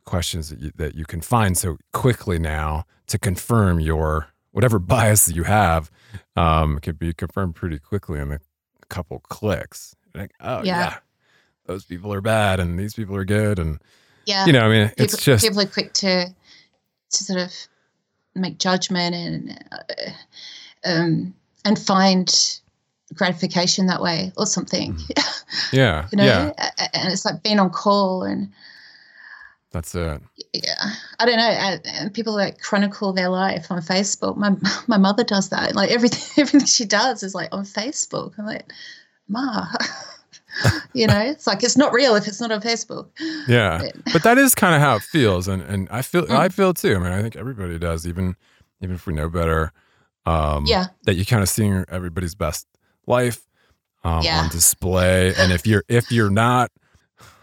questions 0.05 0.51
that 0.51 0.61
you, 0.61 0.73
that 0.77 0.95
you 0.95 1.05
can 1.05 1.21
find 1.21 1.57
so 1.57 1.79
quickly 1.93 2.39
now 2.39 2.85
to 3.07 3.19
confirm 3.19 3.81
your 3.81 4.29
whatever 4.53 4.79
bias 4.95 5.27
that 5.27 5.37
you 5.37 5.45
have 5.45 5.91
um, 6.37 6.79
can 6.81 6.97
be 6.97 7.13
confirmed 7.13 7.55
pretty 7.55 7.79
quickly 7.79 8.21
in 8.21 8.33
a 8.33 8.41
couple 8.89 9.21
clicks. 9.21 9.97
Like, 10.15 10.33
oh 10.41 10.63
yeah. 10.63 10.79
yeah, 10.79 10.97
those 11.67 11.85
people 11.85 12.13
are 12.13 12.21
bad 12.21 12.61
and 12.61 12.79
these 12.79 12.95
people 12.95 13.17
are 13.17 13.25
good 13.25 13.59
and 13.59 13.81
yeah. 14.27 14.47
You 14.47 14.53
know, 14.53 14.67
I 14.67 14.69
mean, 14.69 14.89
people, 14.89 15.05
it's 15.05 15.23
just 15.23 15.45
people 15.45 15.61
are 15.61 15.67
quick 15.67 15.93
to 15.95 16.27
to 17.11 17.25
sort 17.25 17.41
of 17.41 17.53
make 18.35 18.59
judgment 18.59 19.15
and 19.15 19.65
uh, 19.71 20.11
um, 20.85 21.35
and 21.65 21.79
find 21.79 22.61
gratification 23.15 23.87
that 23.87 24.03
way 24.03 24.33
or 24.37 24.47
something. 24.47 24.95
Mm-hmm. 24.95 25.31
Yeah. 25.73 26.09
you 26.11 26.17
know, 26.17 26.25
yeah. 26.25 26.71
and 26.95 27.13
it's 27.13 27.25
like 27.25 27.43
being 27.43 27.61
on 27.61 27.71
call 27.71 28.25
and 28.25 28.51
that's 29.75 29.93
it. 29.97 30.23
Yeah, 30.53 30.85
I 31.19 31.27
don't 31.27 31.37
know. 31.37 31.79
And 32.01 32.15
people 32.15 32.33
like 32.33 32.61
chronicle 32.61 33.13
their 33.13 33.29
life 33.29 33.73
on 33.73 33.83
Facebook. 33.83 34.37
My 34.37 34.55
my 34.87 34.99
mother 34.99 35.25
does 35.25 35.49
that. 35.49 35.75
Like 35.75 35.91
everything 35.91 36.21
everything 36.43 36.67
she 36.67 36.85
does 36.85 37.25
is 37.25 37.35
like 37.35 37.49
on 37.51 37.65
Facebook. 37.65 38.39
I'm 38.39 38.47
like, 38.47 38.73
ma. 39.29 39.67
you 40.93 41.09
know, 41.09 41.19
it's 41.19 41.49
like 41.49 41.65
it's 41.65 41.77
not 41.77 41.93
real 41.93 42.15
if 42.15 42.29
it's 42.29 42.41
not 42.41 42.53
on 42.53 42.61
Facebook. 42.61 43.09
Yeah, 43.49 43.79
but, 43.81 44.13
but 44.13 44.23
that 44.23 44.39
is 44.39 44.55
kind 44.55 44.77
of 44.77 44.81
how 44.81 44.95
it 44.95 45.03
feels, 45.03 45.49
and 45.49 45.61
and 45.63 45.89
I 45.91 46.03
feel 46.03 46.25
mm. 46.25 46.31
I 46.31 46.51
feel 46.51 46.73
too. 46.73 46.95
I 46.95 46.99
mean, 47.01 47.13
I 47.13 47.21
think 47.21 47.35
everybody 47.35 47.77
does, 47.77 48.07
even 48.07 48.37
even 48.81 48.95
if 48.95 49.09
we 49.09 49.13
know 49.13 49.29
better. 49.29 49.73
Um, 50.25 50.67
yeah, 50.67 50.87
that 51.03 51.15
you're 51.17 51.25
kind 51.25 51.43
of 51.43 51.49
seeing 51.49 51.85
everybody's 51.89 52.37
best 52.37 52.69
life 53.07 53.47
um, 54.05 54.23
yeah. 54.23 54.41
on 54.41 54.49
display, 54.51 55.35
and 55.37 55.53
if 55.53 55.67
you're 55.67 55.85
if 55.89 56.11
you're 56.13 56.31
not 56.31 56.71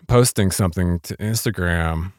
posting 0.08 0.52
something 0.52 1.00
to 1.02 1.16
Instagram, 1.18 2.14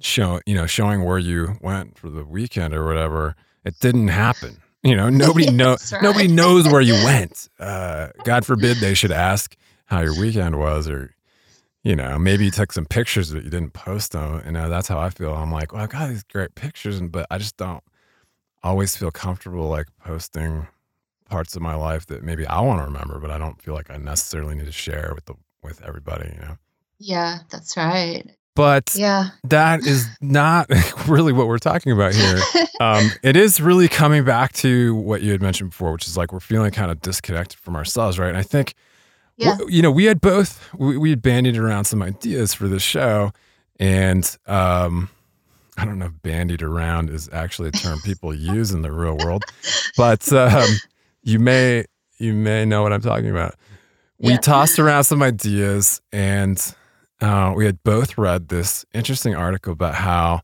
show 0.00 0.40
you 0.46 0.54
know 0.54 0.66
showing 0.66 1.04
where 1.04 1.18
you 1.18 1.56
went 1.60 1.98
for 1.98 2.10
the 2.10 2.24
weekend 2.24 2.74
or 2.74 2.84
whatever, 2.84 3.34
it 3.64 3.78
didn't 3.80 4.08
happen. 4.08 4.58
You 4.82 4.96
know, 4.96 5.10
nobody 5.10 5.50
know 5.50 5.70
That's 5.70 5.92
right. 5.92 6.02
nobody 6.02 6.28
knows 6.28 6.68
where 6.68 6.80
you 6.80 6.94
went. 7.04 7.48
Uh, 7.58 8.08
God 8.24 8.46
forbid 8.46 8.78
they 8.78 8.94
should 8.94 9.12
ask 9.12 9.56
how 9.86 10.00
your 10.00 10.18
weekend 10.18 10.58
was, 10.58 10.88
or 10.88 11.14
you 11.82 11.96
know, 11.96 12.18
maybe 12.18 12.44
you 12.44 12.50
took 12.50 12.72
some 12.72 12.86
pictures 12.86 13.32
but 13.32 13.44
you 13.44 13.50
didn't 13.50 13.72
post 13.72 14.12
them. 14.12 14.42
You 14.44 14.52
know, 14.52 14.68
that's 14.68 14.88
how 14.88 14.98
I 14.98 15.10
feel. 15.10 15.34
I'm 15.34 15.50
like, 15.52 15.72
well, 15.72 15.82
I 15.82 15.86
got 15.86 16.08
these 16.08 16.22
great 16.22 16.54
pictures, 16.54 16.98
and 16.98 17.10
but 17.10 17.26
I 17.30 17.38
just 17.38 17.56
don't 17.56 17.82
always 18.62 18.96
feel 18.96 19.10
comfortable 19.10 19.68
like 19.68 19.86
posting 20.04 20.66
parts 21.30 21.56
of 21.56 21.62
my 21.62 21.74
life 21.74 22.06
that 22.06 22.22
maybe 22.22 22.46
I 22.46 22.60
want 22.60 22.80
to 22.80 22.84
remember, 22.84 23.18
but 23.18 23.30
I 23.30 23.38
don't 23.38 23.60
feel 23.62 23.74
like 23.74 23.90
I 23.90 23.96
necessarily 23.96 24.54
need 24.54 24.66
to 24.66 24.72
share 24.72 25.12
with 25.14 25.24
the 25.26 25.34
with 25.62 25.82
everybody. 25.82 26.30
You 26.34 26.40
know, 26.40 26.56
Yeah, 26.98 27.38
that's 27.50 27.76
right. 27.76 28.24
but 28.54 28.92
Yeah. 28.94 29.28
that 29.44 29.80
is 29.86 30.06
not 30.20 30.68
really 31.08 31.32
what 31.32 31.46
we're 31.46 31.58
talking 31.58 31.92
about 31.92 32.14
here. 32.14 32.40
Um, 32.80 33.10
it 33.22 33.36
is 33.36 33.60
really 33.60 33.88
coming 33.88 34.24
back 34.24 34.52
to 34.54 34.94
what 34.96 35.22
you 35.22 35.32
had 35.32 35.40
mentioned 35.40 35.70
before, 35.70 35.92
which 35.92 36.06
is 36.06 36.16
like 36.16 36.32
we're 36.32 36.40
feeling 36.40 36.70
kind 36.72 36.90
of 36.90 37.00
disconnected 37.00 37.58
from 37.58 37.76
ourselves, 37.76 38.18
right? 38.18 38.28
And 38.28 38.38
I 38.38 38.42
think, 38.42 38.74
Yeah. 39.36 39.52
w- 39.58 39.76
you 39.76 39.82
know, 39.82 39.90
we 39.90 40.04
had 40.06 40.20
both, 40.20 40.68
we, 40.74 40.96
we 40.98 41.10
had 41.10 41.22
bandied 41.22 41.56
around 41.56 41.84
some 41.84 42.02
ideas 42.02 42.52
for 42.54 42.68
the 42.68 42.80
show. 42.80 43.32
And 43.78 44.24
um, 44.46 45.08
I 45.78 45.84
don't 45.86 45.98
know 45.98 46.06
if 46.06 46.22
bandied 46.22 46.62
around 46.62 47.08
is 47.10 47.28
actually 47.32 47.68
a 47.68 47.72
term 47.72 48.00
people 48.02 48.34
use 48.34 48.70
in 48.72 48.82
the 48.82 48.92
real 48.92 49.16
world, 49.16 49.42
but 49.96 50.30
um, 50.32 50.68
you 51.22 51.38
may, 51.38 51.84
you 52.18 52.32
may 52.34 52.64
know 52.64 52.82
what 52.82 52.92
I'm 52.92 53.00
talking 53.00 53.30
about. 53.30 53.54
We 54.18 54.32
Yeah. 54.32 54.38
tossed 54.38 54.78
around 54.78 55.04
some 55.04 55.22
ideas 55.22 56.00
and 56.12 56.60
uh, 57.20 57.52
we 57.54 57.64
had 57.66 57.82
both 57.82 58.16
read 58.18 58.48
this 58.48 58.84
interesting 58.94 59.34
article 59.34 59.72
about 59.72 59.94
how, 59.94 60.40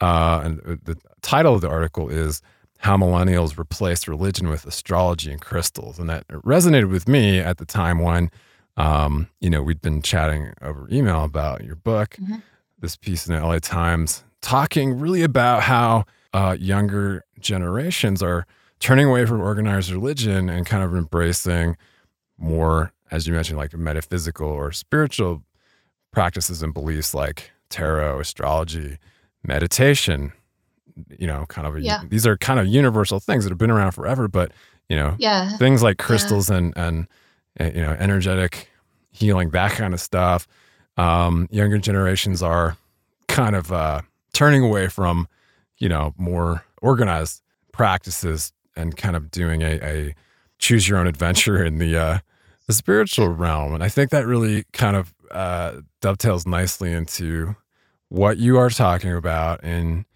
uh, 0.00 0.40
and 0.44 0.58
the 0.84 0.96
title 1.22 1.54
of 1.54 1.60
the 1.60 1.68
article 1.68 2.08
is 2.08 2.40
How 2.78 2.96
Millennials 2.96 3.56
Replaced 3.58 4.06
Religion 4.08 4.48
with 4.48 4.64
Astrology 4.66 5.32
and 5.32 5.40
Crystals. 5.40 5.98
And 5.98 6.08
that 6.10 6.26
resonated 6.28 6.90
with 6.90 7.08
me 7.08 7.38
at 7.40 7.58
the 7.58 7.64
time 7.64 7.98
when, 8.00 8.30
um, 8.76 9.28
you 9.40 9.50
know, 9.50 9.62
we'd 9.62 9.80
been 9.80 10.02
chatting 10.02 10.52
over 10.62 10.88
email 10.90 11.24
about 11.24 11.64
your 11.64 11.76
book, 11.76 12.16
Mhm. 12.20 12.42
this 12.80 12.96
piece 12.96 13.26
in 13.26 13.34
the 13.34 13.40
LA 13.40 13.58
Times, 13.60 14.24
talking 14.40 14.98
really 14.98 15.22
about 15.22 15.62
how 15.62 16.04
uh, 16.32 16.56
younger 16.58 17.24
generations 17.38 18.20
are 18.22 18.44
turning 18.80 19.06
away 19.06 19.24
from 19.26 19.40
organized 19.40 19.90
religion 19.90 20.48
and 20.48 20.66
kind 20.66 20.82
of 20.82 20.94
embracing 20.94 21.76
more, 22.38 22.92
as 23.10 23.26
you 23.26 23.32
mentioned, 23.32 23.58
like 23.58 23.72
metaphysical 23.74 24.46
or 24.48 24.72
spiritual 24.72 25.42
practices 26.12 26.62
and 26.62 26.74
beliefs 26.74 27.14
like 27.14 27.50
tarot, 27.70 28.20
astrology, 28.20 28.98
meditation. 29.42 30.32
You 31.18 31.26
know, 31.26 31.44
kind 31.48 31.66
of 31.66 31.74
a, 31.76 31.80
Yeah. 31.80 32.02
these 32.08 32.24
are 32.26 32.36
kind 32.36 32.60
of 32.60 32.66
universal 32.66 33.18
things 33.18 33.44
that 33.44 33.50
have 33.50 33.58
been 33.58 33.70
around 33.70 33.92
forever, 33.92 34.28
but 34.28 34.52
you 34.88 34.96
know, 34.96 35.16
Yeah. 35.18 35.56
things 35.56 35.82
like 35.82 35.98
crystals 35.98 36.50
and 36.50 36.72
and 36.76 37.08
uh, 37.58 37.64
you 37.64 37.82
know 37.82 37.96
energetic 37.98 38.68
healing, 39.10 39.50
that 39.50 39.72
kind 39.72 39.92
of 39.94 40.00
stuff. 40.00 40.46
Um, 40.96 41.48
younger 41.50 41.78
generations 41.78 42.42
are 42.42 42.76
kind 43.26 43.56
of 43.56 43.72
uh, 43.72 44.02
turning 44.32 44.62
away 44.62 44.86
from 44.88 45.26
you 45.78 45.88
know 45.88 46.14
more 46.16 46.64
organized 46.80 47.42
practices 47.72 48.52
and 48.76 48.96
kind 48.96 49.16
of 49.16 49.30
doing 49.30 49.62
a, 49.62 49.80
a 49.82 50.14
choose 50.58 50.88
your 50.88 50.98
own 50.98 51.06
adventure 51.06 51.64
in 51.64 51.78
the 51.78 51.96
uh, 51.96 52.18
the 52.66 52.72
spiritual 52.72 53.28
realm, 53.28 53.74
and 53.74 53.82
I 53.82 53.88
think 53.88 54.10
that 54.10 54.26
really 54.26 54.64
kind 54.72 54.96
of 54.96 55.14
uh, 55.30 55.80
dovetails 56.00 56.46
nicely 56.46 56.92
into 56.92 57.56
what 58.08 58.38
you 58.38 58.56
are 58.58 58.70
talking 58.70 59.12
about 59.12 59.62
in 59.64 60.06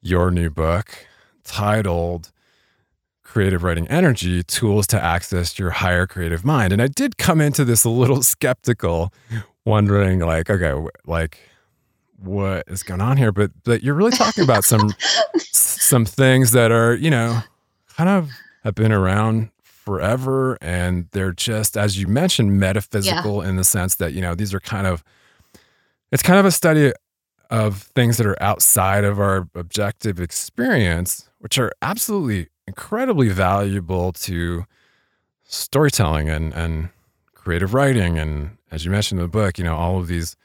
your 0.00 0.30
new 0.30 0.50
book 0.50 1.06
titled 1.44 2.32
creative 3.22 3.62
writing 3.62 3.86
energy 3.88 4.42
tools 4.42 4.86
to 4.86 5.02
access 5.02 5.58
your 5.58 5.70
higher 5.70 6.06
creative 6.06 6.44
mind. 6.44 6.72
And 6.72 6.80
i 6.80 6.86
did 6.86 7.18
come 7.18 7.40
into 7.40 7.64
this 7.64 7.84
a 7.84 7.90
little 7.90 8.22
skeptical 8.34 9.12
wondering 9.64 10.20
like 10.20 10.48
okay 10.48 10.72
like 11.06 11.38
what 12.18 12.64
is 12.68 12.82
going 12.82 13.00
on 13.00 13.16
here? 13.16 13.32
But 13.32 13.50
but 13.64 13.82
you're 13.82 13.94
really 13.94 14.12
talking 14.12 14.44
about 14.44 14.64
some 14.64 14.94
some 15.38 16.04
things 16.04 16.52
that 16.52 16.70
are 16.70 16.94
you 16.94 17.10
know 17.10 17.40
kind 17.96 18.08
of 18.10 18.30
have 18.64 18.74
been 18.74 18.92
around 18.92 19.50
forever 19.62 20.58
and 20.60 21.06
they're 21.12 21.32
just 21.32 21.76
as 21.76 21.98
you 21.98 22.08
mentioned 22.08 22.58
metaphysical 22.58 23.40
in 23.40 23.56
the 23.56 23.64
sense 23.64 23.94
that 23.96 24.12
you 24.12 24.20
know 24.20 24.34
these 24.34 24.52
are 24.52 24.60
kind 24.60 24.86
of 24.86 25.04
it's 26.10 26.22
kind 26.22 26.38
of 26.38 26.44
a 26.44 26.50
study 26.50 26.92
of 27.50 27.82
things 27.94 28.16
that 28.16 28.26
are 28.26 28.40
outside 28.42 29.04
of 29.04 29.20
our 29.20 29.48
objective 29.54 30.20
experience 30.20 31.30
which 31.38 31.58
are 31.58 31.70
absolutely 31.82 32.48
incredibly 32.66 33.28
valuable 33.28 34.12
to 34.12 34.64
storytelling 35.44 36.28
and 36.28 36.52
and 36.54 36.88
creative 37.34 37.72
writing. 37.74 38.18
And 38.18 38.58
as 38.72 38.84
you 38.84 38.90
mentioned 38.90 39.20
in 39.20 39.26
the 39.26 39.30
book 39.30 39.56
you 39.56 39.64
know 39.64 39.76
all 39.76 39.98
of 39.98 40.08
these 40.08 40.36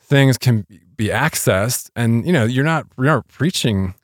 things 0.00 0.38
can 0.38 0.66
be 0.96 1.08
accessed 1.08 1.90
and 1.94 2.26
you 2.26 2.32
know 2.32 2.44
you're 2.44 2.64
not 2.64 2.86
you're 2.96 3.06
not 3.06 3.28
preaching 3.28 3.94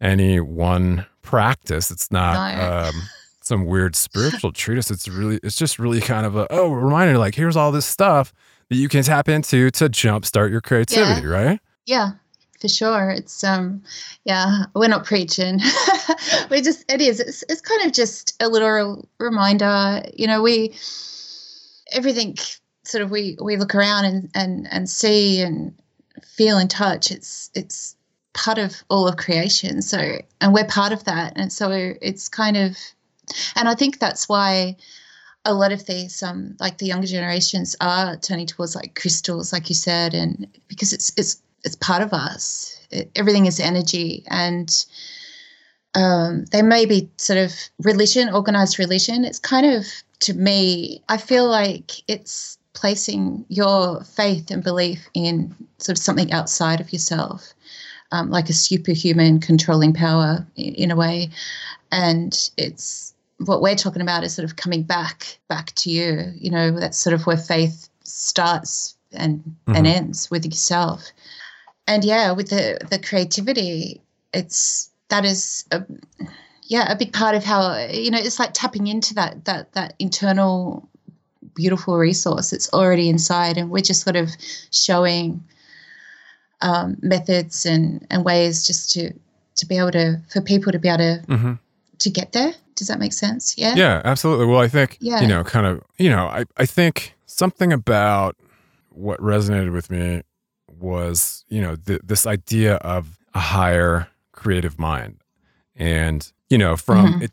any 0.00 0.38
one 0.38 1.06
practice 1.28 1.90
it's 1.90 2.10
not 2.10 2.56
No. 2.56 2.88
um, 2.88 2.94
some 3.42 3.64
weird 3.66 3.94
spiritual 3.96 4.52
treatise 4.52 4.90
it's 4.90 5.06
really 5.08 5.38
it's 5.42 5.56
just 5.56 5.78
really 5.78 6.00
kind 6.00 6.24
of 6.26 6.36
a 6.36 6.46
oh 6.50 6.70
reminder 6.72 7.18
like 7.18 7.34
here's 7.34 7.56
all 7.56 7.70
this 7.72 7.86
stuff 7.86 8.32
that 8.70 8.76
you 8.76 8.88
can 8.88 9.02
tap 9.02 9.28
into 9.28 9.70
to 9.70 9.88
jumpstart 9.90 10.50
your 10.50 10.60
creativity 10.60 11.26
right 11.26 11.60
Yeah, 11.86 12.10
for 12.60 12.68
sure. 12.68 13.08
It's 13.10 13.42
um, 13.44 13.82
yeah, 14.24 14.64
we're 14.74 14.88
not 14.88 15.06
preaching. 15.06 15.60
we 16.50 16.60
just 16.60 16.84
it 16.92 17.00
is. 17.00 17.20
It's 17.20 17.42
it's 17.48 17.60
kind 17.62 17.82
of 17.86 17.92
just 17.92 18.34
a 18.42 18.48
little 18.48 19.08
reminder. 19.18 20.02
You 20.14 20.26
know, 20.26 20.42
we 20.42 20.74
everything 21.92 22.36
sort 22.84 23.02
of 23.02 23.10
we 23.10 23.36
we 23.40 23.56
look 23.56 23.74
around 23.74 24.04
and 24.04 24.30
and 24.34 24.68
and 24.70 24.90
see 24.90 25.40
and 25.40 25.72
feel 26.36 26.58
and 26.58 26.68
touch. 26.70 27.10
It's 27.10 27.50
it's 27.54 27.96
part 28.38 28.58
of 28.58 28.84
all 28.88 29.08
of 29.08 29.16
creation. 29.16 29.82
So 29.82 30.18
and 30.40 30.54
we're 30.54 30.64
part 30.66 30.92
of 30.92 31.04
that. 31.04 31.32
And 31.36 31.52
so 31.52 31.70
it's 32.00 32.28
kind 32.28 32.56
of, 32.56 32.76
and 33.56 33.68
I 33.68 33.74
think 33.74 33.98
that's 33.98 34.28
why 34.28 34.76
a 35.44 35.54
lot 35.54 35.72
of 35.72 35.86
these 35.86 36.22
um 36.22 36.56
like 36.60 36.78
the 36.78 36.86
younger 36.86 37.06
generations 37.06 37.74
are 37.80 38.16
turning 38.16 38.46
towards 38.46 38.76
like 38.76 39.00
crystals 39.00 39.52
like 39.52 39.68
you 39.68 39.74
said 39.74 40.12
and 40.12 40.46
because 40.66 40.92
it's 40.92 41.12
it's 41.16 41.40
it's 41.64 41.76
part 41.76 42.02
of 42.02 42.12
us 42.12 42.86
it, 42.90 43.10
everything 43.14 43.46
is 43.46 43.60
energy 43.60 44.24
and 44.26 44.84
um 45.94 46.44
they 46.52 46.60
may 46.60 46.84
be 46.84 47.08
sort 47.16 47.38
of 47.38 47.52
religion 47.78 48.28
organized 48.28 48.78
religion 48.78 49.24
it's 49.24 49.38
kind 49.38 49.64
of 49.64 49.86
to 50.18 50.34
me 50.34 51.02
i 51.08 51.16
feel 51.16 51.48
like 51.48 51.92
it's 52.08 52.58
placing 52.74 53.46
your 53.48 54.02
faith 54.04 54.50
and 54.50 54.62
belief 54.62 55.08
in 55.14 55.54
sort 55.78 55.96
of 55.96 56.02
something 56.02 56.30
outside 56.32 56.80
of 56.80 56.92
yourself 56.92 57.54
um, 58.12 58.30
like 58.30 58.48
a 58.48 58.54
superhuman 58.54 59.40
controlling 59.40 59.92
power 59.92 60.46
in, 60.56 60.74
in 60.74 60.90
a 60.90 60.96
way 60.96 61.30
and 61.92 62.50
it's 62.56 63.14
what 63.38 63.62
we're 63.62 63.76
talking 63.76 64.02
about 64.02 64.24
is 64.24 64.34
sort 64.34 64.44
of 64.44 64.56
coming 64.56 64.82
back 64.82 65.38
back 65.48 65.72
to 65.76 65.90
you 65.90 66.32
you 66.36 66.50
know 66.50 66.78
that's 66.78 66.98
sort 66.98 67.14
of 67.14 67.26
where 67.26 67.36
faith 67.36 67.88
starts 68.04 68.96
and 69.12 69.42
Mhm. 69.66 69.76
and 69.76 69.86
ends 69.86 70.30
with 70.30 70.44
yourself 70.44 71.12
and 71.86 72.04
yeah 72.04 72.32
with 72.32 72.50
the 72.50 72.78
the 72.90 72.98
creativity 72.98 74.00
it's 74.34 74.90
that 75.08 75.24
is 75.24 75.64
a 75.70 75.82
yeah 76.64 76.90
a 76.92 76.96
big 76.96 77.12
part 77.12 77.34
of 77.34 77.44
how 77.44 77.76
you 77.90 78.10
know 78.10 78.18
it's 78.18 78.38
like 78.38 78.50
tapping 78.52 78.86
into 78.86 79.14
that 79.14 79.44
that 79.46 79.72
that 79.72 79.94
internal 79.98 80.88
beautiful 81.54 81.96
resource 81.96 82.50
that's 82.50 82.72
already 82.72 83.08
inside 83.08 83.56
and 83.56 83.70
we're 83.70 83.80
just 83.82 84.02
sort 84.02 84.16
of 84.16 84.30
showing 84.70 85.42
um, 86.60 86.96
methods 87.02 87.66
and 87.66 88.06
and 88.10 88.24
ways 88.24 88.66
just 88.66 88.90
to 88.92 89.12
to 89.56 89.66
be 89.66 89.78
able 89.78 89.92
to 89.92 90.20
for 90.32 90.40
people 90.40 90.72
to 90.72 90.78
be 90.78 90.88
able 90.88 90.98
to 90.98 91.22
mm-hmm. 91.26 91.52
to 91.98 92.10
get 92.10 92.32
there. 92.32 92.52
Does 92.74 92.86
that 92.86 93.00
make 93.00 93.12
sense? 93.12 93.58
Yeah. 93.58 93.74
Yeah, 93.74 94.02
absolutely. 94.04 94.46
Well, 94.46 94.60
I 94.60 94.68
think, 94.68 94.98
Yeah. 95.00 95.20
you 95.20 95.26
know, 95.26 95.42
kind 95.42 95.66
of, 95.66 95.82
you 95.96 96.08
know, 96.08 96.26
I, 96.28 96.44
I 96.56 96.64
think 96.64 97.16
something 97.26 97.72
about 97.72 98.36
what 98.90 99.18
resonated 99.18 99.72
with 99.72 99.90
me 99.90 100.22
was, 100.68 101.44
you 101.48 101.60
know, 101.60 101.74
th- 101.74 102.02
this 102.04 102.24
idea 102.24 102.76
of 102.76 103.18
a 103.34 103.40
higher 103.40 104.06
creative 104.30 104.78
mind. 104.78 105.16
And, 105.74 106.30
you 106.48 106.56
know, 106.56 106.76
from 106.76 107.14
Mhm. 107.14 107.22
it, 107.24 107.32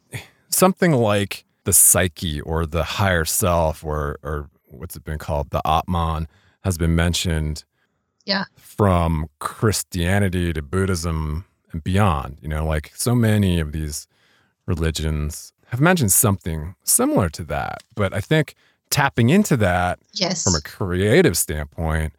something 0.50 0.94
like 0.94 1.46
the 1.64 1.74
psyche 1.74 2.42
or 2.42 2.66
the 2.66 2.84
higher 2.84 3.24
self 3.26 3.84
or, 3.84 4.18
or 4.24 4.50
what's 4.66 4.96
it 4.96 5.04
been 5.04 5.20
called? 5.20 5.52
The 5.52 5.62
Atman 5.64 6.28
has 6.64 6.80
been 6.80 6.96
mentioned 6.96 7.66
Yeah. 8.26 8.46
from 8.58 9.28
Christianity 9.40 10.52
to 10.54 10.62
Buddhism 10.62 11.46
and 11.72 11.84
beyond. 11.84 12.38
You 12.42 12.48
know, 12.50 12.66
like 12.66 12.92
so 12.96 13.14
many 13.16 13.60
of 13.60 13.72
these 13.72 14.08
religions 14.66 15.54
have 15.68 15.80
mentioned 15.80 16.12
something 16.12 16.76
similar 16.84 17.30
to 17.30 17.44
that. 17.46 17.84
But 17.96 18.14
I 18.14 18.22
think 18.22 18.56
tapping 18.90 19.30
into 19.30 19.58
that 19.58 20.00
Yes. 20.14 20.44
from 20.44 20.56
a 20.56 20.62
creative 20.62 21.38
standpoint 21.38 22.14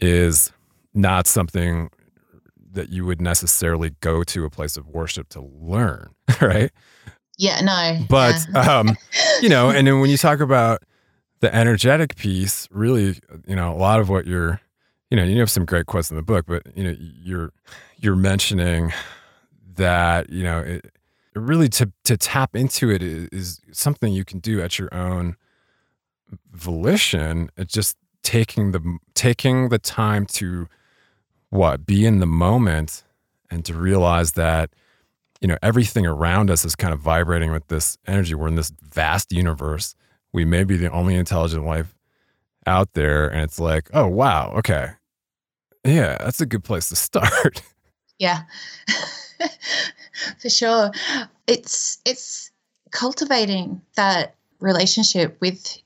is 0.00 0.52
not 0.94 1.26
something 1.26 1.90
that 2.72 2.88
you 2.90 3.04
would 3.04 3.20
necessarily 3.20 3.90
go 4.00 4.22
to 4.24 4.44
a 4.44 4.50
place 4.50 4.76
of 4.76 4.88
worship 4.88 5.28
to 5.30 5.40
learn, 5.40 6.10
right? 6.40 6.70
Yeah, 7.38 7.60
no. 7.62 8.04
But 8.08 8.36
yeah. 8.52 8.60
um, 8.78 8.96
you 9.40 9.48
know, 9.48 9.70
and 9.70 9.86
then 9.86 10.00
when 10.00 10.10
you 10.10 10.16
talk 10.16 10.40
about 10.40 10.82
the 11.40 11.54
energetic 11.54 12.16
piece, 12.16 12.68
really, 12.70 13.18
you 13.46 13.54
know, 13.56 13.72
a 13.72 13.76
lot 13.76 14.00
of 14.00 14.08
what 14.08 14.26
you're, 14.26 14.60
you 15.10 15.16
know, 15.16 15.24
you 15.24 15.38
have 15.40 15.50
some 15.50 15.64
great 15.64 15.86
quotes 15.86 16.10
in 16.10 16.16
the 16.16 16.22
book, 16.22 16.46
but 16.46 16.62
you 16.74 16.84
know, 16.84 16.96
you're 16.98 17.52
you're 17.98 18.16
mentioning 18.16 18.92
that 19.76 20.30
you 20.30 20.42
know, 20.42 20.60
it, 20.60 20.90
really 21.34 21.68
to 21.68 21.92
to 22.04 22.16
tap 22.16 22.54
into 22.54 22.90
it 22.90 23.02
is, 23.02 23.28
is 23.30 23.60
something 23.72 24.12
you 24.12 24.24
can 24.24 24.38
do 24.38 24.60
at 24.60 24.78
your 24.78 24.92
own 24.94 25.36
volition. 26.52 27.50
It's 27.56 27.72
just 27.72 27.96
taking 28.22 28.72
the 28.72 28.98
taking 29.14 29.68
the 29.68 29.78
time 29.78 30.26
to 30.26 30.66
what 31.50 31.86
be 31.86 32.04
in 32.04 32.18
the 32.18 32.26
moment 32.26 33.04
and 33.50 33.64
to 33.64 33.74
realize 33.74 34.32
that 34.32 34.70
you 35.40 35.46
know 35.46 35.58
everything 35.62 36.06
around 36.06 36.50
us 36.50 36.64
is 36.64 36.74
kind 36.74 36.92
of 36.92 37.00
vibrating 37.00 37.52
with 37.52 37.68
this 37.68 37.98
energy 38.06 38.34
we're 38.34 38.48
in 38.48 38.56
this 38.56 38.72
vast 38.82 39.30
universe 39.30 39.94
we 40.32 40.44
may 40.44 40.64
be 40.64 40.76
the 40.76 40.90
only 40.90 41.14
intelligent 41.14 41.64
life 41.64 41.94
out 42.66 42.92
there 42.94 43.28
and 43.28 43.42
it's 43.42 43.58
like 43.58 43.90
oh 43.92 44.06
wow 44.06 44.52
okay. 44.56 44.90
Yeah 45.84 46.16
that's 46.18 46.40
a 46.40 46.46
good 46.46 46.64
place 46.64 46.88
to 46.88 46.96
start. 47.08 47.62
Yeah. 48.18 48.42
For 50.40 50.48
sure. 50.48 50.90
It's 51.46 51.98
it's 52.04 52.50
cultivating 52.90 53.80
that 53.96 54.36
relationship 54.60 55.36
with 55.40 55.78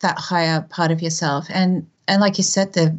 that 0.00 0.18
higher 0.18 0.62
part 0.62 0.90
of 0.90 1.02
yourself 1.02 1.46
and 1.50 1.86
and 2.08 2.20
like 2.20 2.38
you 2.38 2.44
said 2.44 2.72
the 2.72 2.98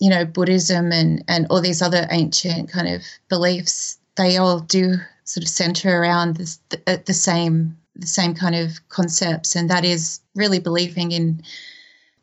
you 0.00 0.10
know 0.10 0.24
buddhism 0.24 0.92
and 0.92 1.24
and 1.28 1.46
all 1.48 1.60
these 1.60 1.82
other 1.82 2.06
ancient 2.10 2.70
kind 2.70 2.88
of 2.88 3.02
beliefs 3.28 3.98
they 4.16 4.36
all 4.36 4.60
do 4.60 4.94
sort 5.24 5.42
of 5.42 5.48
center 5.48 6.00
around 6.00 6.36
this, 6.36 6.58
the, 6.68 6.80
uh, 6.86 6.96
the 7.06 7.14
same 7.14 7.76
the 7.94 8.06
same 8.06 8.34
kind 8.34 8.54
of 8.54 8.78
concepts 8.88 9.56
and 9.56 9.70
that 9.70 9.84
is 9.84 10.20
really 10.34 10.58
believing 10.58 11.12
in 11.12 11.42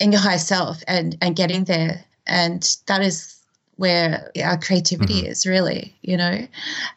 in 0.04 0.12
your 0.12 0.22
higher 0.22 0.38
self 0.38 0.84
and 0.86 1.18
and 1.22 1.36
getting 1.36 1.64
there 1.64 2.04
and 2.28 2.78
that 2.88 3.02
is 3.02 3.38
where 3.78 4.30
our 4.44 4.58
creativity 4.58 5.22
mm-hmm. 5.22 5.32
is 5.32 5.48
really 5.48 5.96
you 6.02 6.18
know 6.18 6.46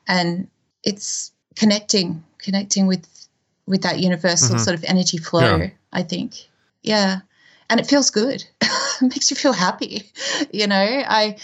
and 0.09 0.49
it's 0.83 1.31
connecting 1.55 2.23
connecting 2.39 2.89
with 2.89 3.07
with 3.67 3.83
that 3.83 4.01
universal 4.01 4.57
mm-hmm. 4.57 4.65
sort 4.65 4.77
of 4.77 4.85
energy 4.85 5.19
flow 5.19 5.57
yeah. 5.57 5.71
i 5.93 6.03
think 6.03 6.35
yeah 6.83 7.21
and 7.71 7.79
it 7.79 7.87
feels 7.87 8.11
good 8.11 8.45
it 8.61 9.03
makes 9.03 9.31
you 9.31 9.37
feel 9.37 9.53
happy 9.53 10.11
you 10.53 10.67
know 10.67 11.05
i 11.09 11.37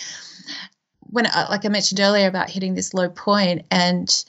when 1.11 1.27
like 1.49 1.65
i 1.65 1.69
mentioned 1.69 2.01
earlier 2.01 2.27
about 2.27 2.51
hitting 2.51 2.75
this 2.75 2.93
low 2.93 3.09
point 3.09 3.65
and 3.71 4.25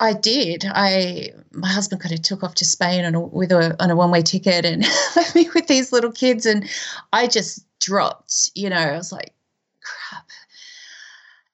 I 0.00 0.12
did. 0.12 0.64
I 0.66 1.30
my 1.52 1.68
husband 1.68 2.00
kind 2.00 2.14
of 2.14 2.22
took 2.22 2.42
off 2.42 2.54
to 2.56 2.64
Spain 2.64 3.04
on 3.04 3.14
a, 3.14 3.20
with 3.20 3.50
a 3.50 3.80
on 3.82 3.90
a 3.90 3.96
one 3.96 4.10
way 4.10 4.22
ticket 4.22 4.64
and 4.64 4.82
left 5.16 5.34
me 5.34 5.48
with 5.54 5.66
these 5.66 5.92
little 5.92 6.12
kids, 6.12 6.46
and 6.46 6.68
I 7.12 7.26
just 7.26 7.64
dropped. 7.80 8.50
You 8.54 8.70
know, 8.70 8.76
I 8.76 8.96
was 8.96 9.12
like, 9.12 9.32
crap. 9.82 10.26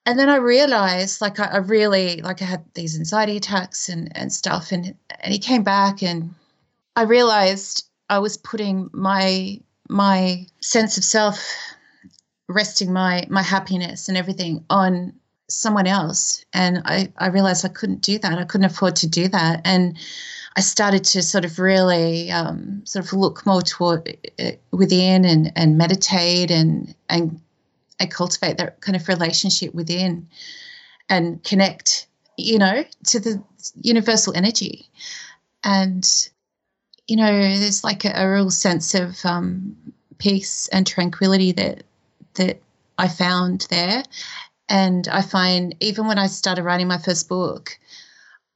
And 0.07 0.19
then 0.19 0.29
I 0.29 0.37
realized, 0.37 1.23
like, 1.23 1.41
I, 1.41 1.45
I 1.45 1.57
really 1.59 2.21
like 2.21 2.43
I 2.43 2.45
had 2.45 2.65
these 2.75 2.99
anxiety 2.99 3.39
attacks 3.39 3.89
and 3.89 4.15
and 4.17 4.33
stuff, 4.33 4.73
and 4.73 4.95
and 5.21 5.33
he 5.33 5.39
came 5.39 5.63
back, 5.63 6.03
and 6.03 6.35
I 6.97 7.03
realized 7.03 7.89
I 8.11 8.19
was 8.19 8.37
putting 8.37 8.91
my 8.93 9.61
my 9.89 10.47
sense 10.61 10.99
of 10.99 11.05
self, 11.05 11.49
resting 12.49 12.93
my 12.93 13.27
my 13.31 13.43
happiness 13.43 14.09
and 14.09 14.19
everything 14.19 14.65
on 14.69 15.15
someone 15.49 15.87
else. 15.87 16.45
And 16.53 16.83
I, 16.85 17.13
I 17.19 17.29
realized 17.29 17.65
I 17.65 17.69
couldn't 17.69 18.01
do 18.01 18.19
that. 18.19 18.39
I 18.39 18.45
couldn't 18.45 18.65
afford 18.65 18.97
to 18.97 19.07
do 19.07 19.29
that. 19.29 19.61
And 19.65 19.99
I 20.57 20.61
started 20.61 21.05
to 21.05 21.23
sort 21.23 21.45
of 21.45 21.59
really 21.59 22.31
um, 22.31 22.83
sort 22.85 23.05
of 23.05 23.13
look 23.13 23.45
more 23.45 23.63
toward 23.63 24.17
uh, 24.39 24.53
within 24.71 25.25
and, 25.25 25.53
and 25.57 25.77
meditate 25.77 26.51
and, 26.51 26.95
and, 27.09 27.41
and 27.99 28.11
cultivate 28.11 28.59
that 28.59 28.81
kind 28.81 28.97
of 28.97 29.09
relationship 29.09 29.75
within 29.75 30.29
and 31.09 31.43
connect, 31.43 32.07
you 32.39 32.59
know, 32.59 32.85
to 33.07 33.21
the 33.21 33.43
universal 33.83 34.35
energy. 34.37 34.89
And, 35.65 36.09
you 37.09 37.17
know, 37.17 37.33
there's 37.33 37.85
like 37.85 38.05
a, 38.05 38.13
a 38.15 38.31
real 38.31 38.51
sense 38.51 38.95
of 38.95 39.25
um, 39.25 39.77
peace 40.19 40.69
and 40.69 40.87
tranquility 40.87 41.53
that, 41.53 41.83
that 42.35 42.61
I 42.97 43.09
found 43.09 43.67
there. 43.71 44.05
And 44.69 45.09
I 45.09 45.23
find 45.23 45.75
even 45.81 46.07
when 46.07 46.19
I 46.19 46.27
started 46.27 46.65
writing 46.65 46.89
my 46.89 46.99
first 46.99 47.29
book, 47.29 47.79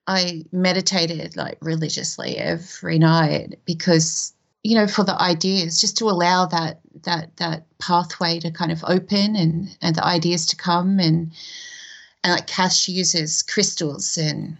I 0.06 0.44
meditated 0.52 1.36
like 1.36 1.58
religiously 1.60 2.38
every 2.38 2.98
night 2.98 3.58
because 3.66 4.32
you 4.62 4.74
know 4.74 4.86
for 4.86 5.04
the 5.04 5.20
ideas 5.20 5.80
just 5.80 5.98
to 5.98 6.06
allow 6.06 6.46
that 6.46 6.80
that 7.04 7.36
that 7.36 7.66
pathway 7.78 8.40
to 8.40 8.50
kind 8.50 8.72
of 8.72 8.82
open 8.86 9.36
and 9.36 9.76
and 9.82 9.94
the 9.96 10.04
ideas 10.04 10.46
to 10.46 10.56
come 10.56 10.98
and 10.98 11.32
and 12.24 12.32
like 12.32 12.46
Kath 12.46 12.88
uses 12.88 13.42
crystals 13.42 14.16
and 14.16 14.56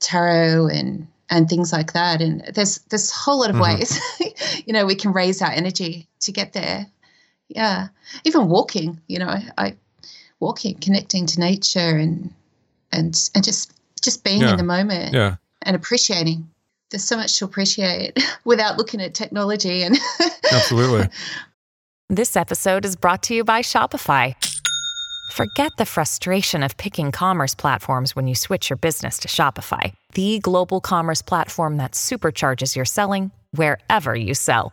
tarot 0.00 0.68
and 0.68 1.08
and 1.28 1.48
things 1.48 1.72
like 1.72 1.94
that. 1.94 2.20
And 2.20 2.42
there's 2.54 2.78
there's 2.90 3.10
a 3.10 3.14
whole 3.14 3.40
lot 3.40 3.50
of 3.50 3.56
mm-hmm. 3.56 3.78
ways 3.78 4.62
you 4.66 4.72
know 4.72 4.86
we 4.86 4.94
can 4.94 5.12
raise 5.12 5.40
our 5.40 5.50
energy 5.50 6.06
to 6.20 6.32
get 6.32 6.52
there. 6.52 6.86
Yeah. 7.48 7.88
Even 8.24 8.48
walking 8.48 9.00
you 9.08 9.18
know 9.18 9.34
I 9.56 9.76
walking, 10.40 10.76
connecting 10.78 11.26
to 11.26 11.40
nature 11.40 11.96
and 11.96 12.32
and 12.92 13.30
and 13.34 13.44
just 13.44 13.72
just 14.02 14.24
being 14.24 14.40
yeah. 14.40 14.50
in 14.50 14.56
the 14.56 14.64
moment 14.64 15.14
yeah. 15.14 15.36
and 15.62 15.76
appreciating. 15.76 16.48
There's 16.90 17.04
so 17.04 17.16
much 17.16 17.36
to 17.38 17.44
appreciate 17.44 18.16
without 18.44 18.78
looking 18.78 19.00
at 19.00 19.14
technology 19.14 19.82
and 19.82 19.98
Absolutely. 20.52 21.08
This 22.08 22.36
episode 22.36 22.84
is 22.84 22.94
brought 22.94 23.24
to 23.24 23.34
you 23.34 23.42
by 23.42 23.62
Shopify. 23.62 24.34
Forget 25.32 25.72
the 25.76 25.84
frustration 25.84 26.62
of 26.62 26.76
picking 26.76 27.10
commerce 27.10 27.54
platforms 27.56 28.14
when 28.14 28.28
you 28.28 28.36
switch 28.36 28.70
your 28.70 28.76
business 28.76 29.18
to 29.18 29.28
Shopify, 29.28 29.92
the 30.14 30.38
global 30.38 30.80
commerce 30.80 31.20
platform 31.20 31.78
that 31.78 31.92
supercharges 31.92 32.76
your 32.76 32.84
selling 32.84 33.32
wherever 33.50 34.14
you 34.14 34.34
sell. 34.34 34.72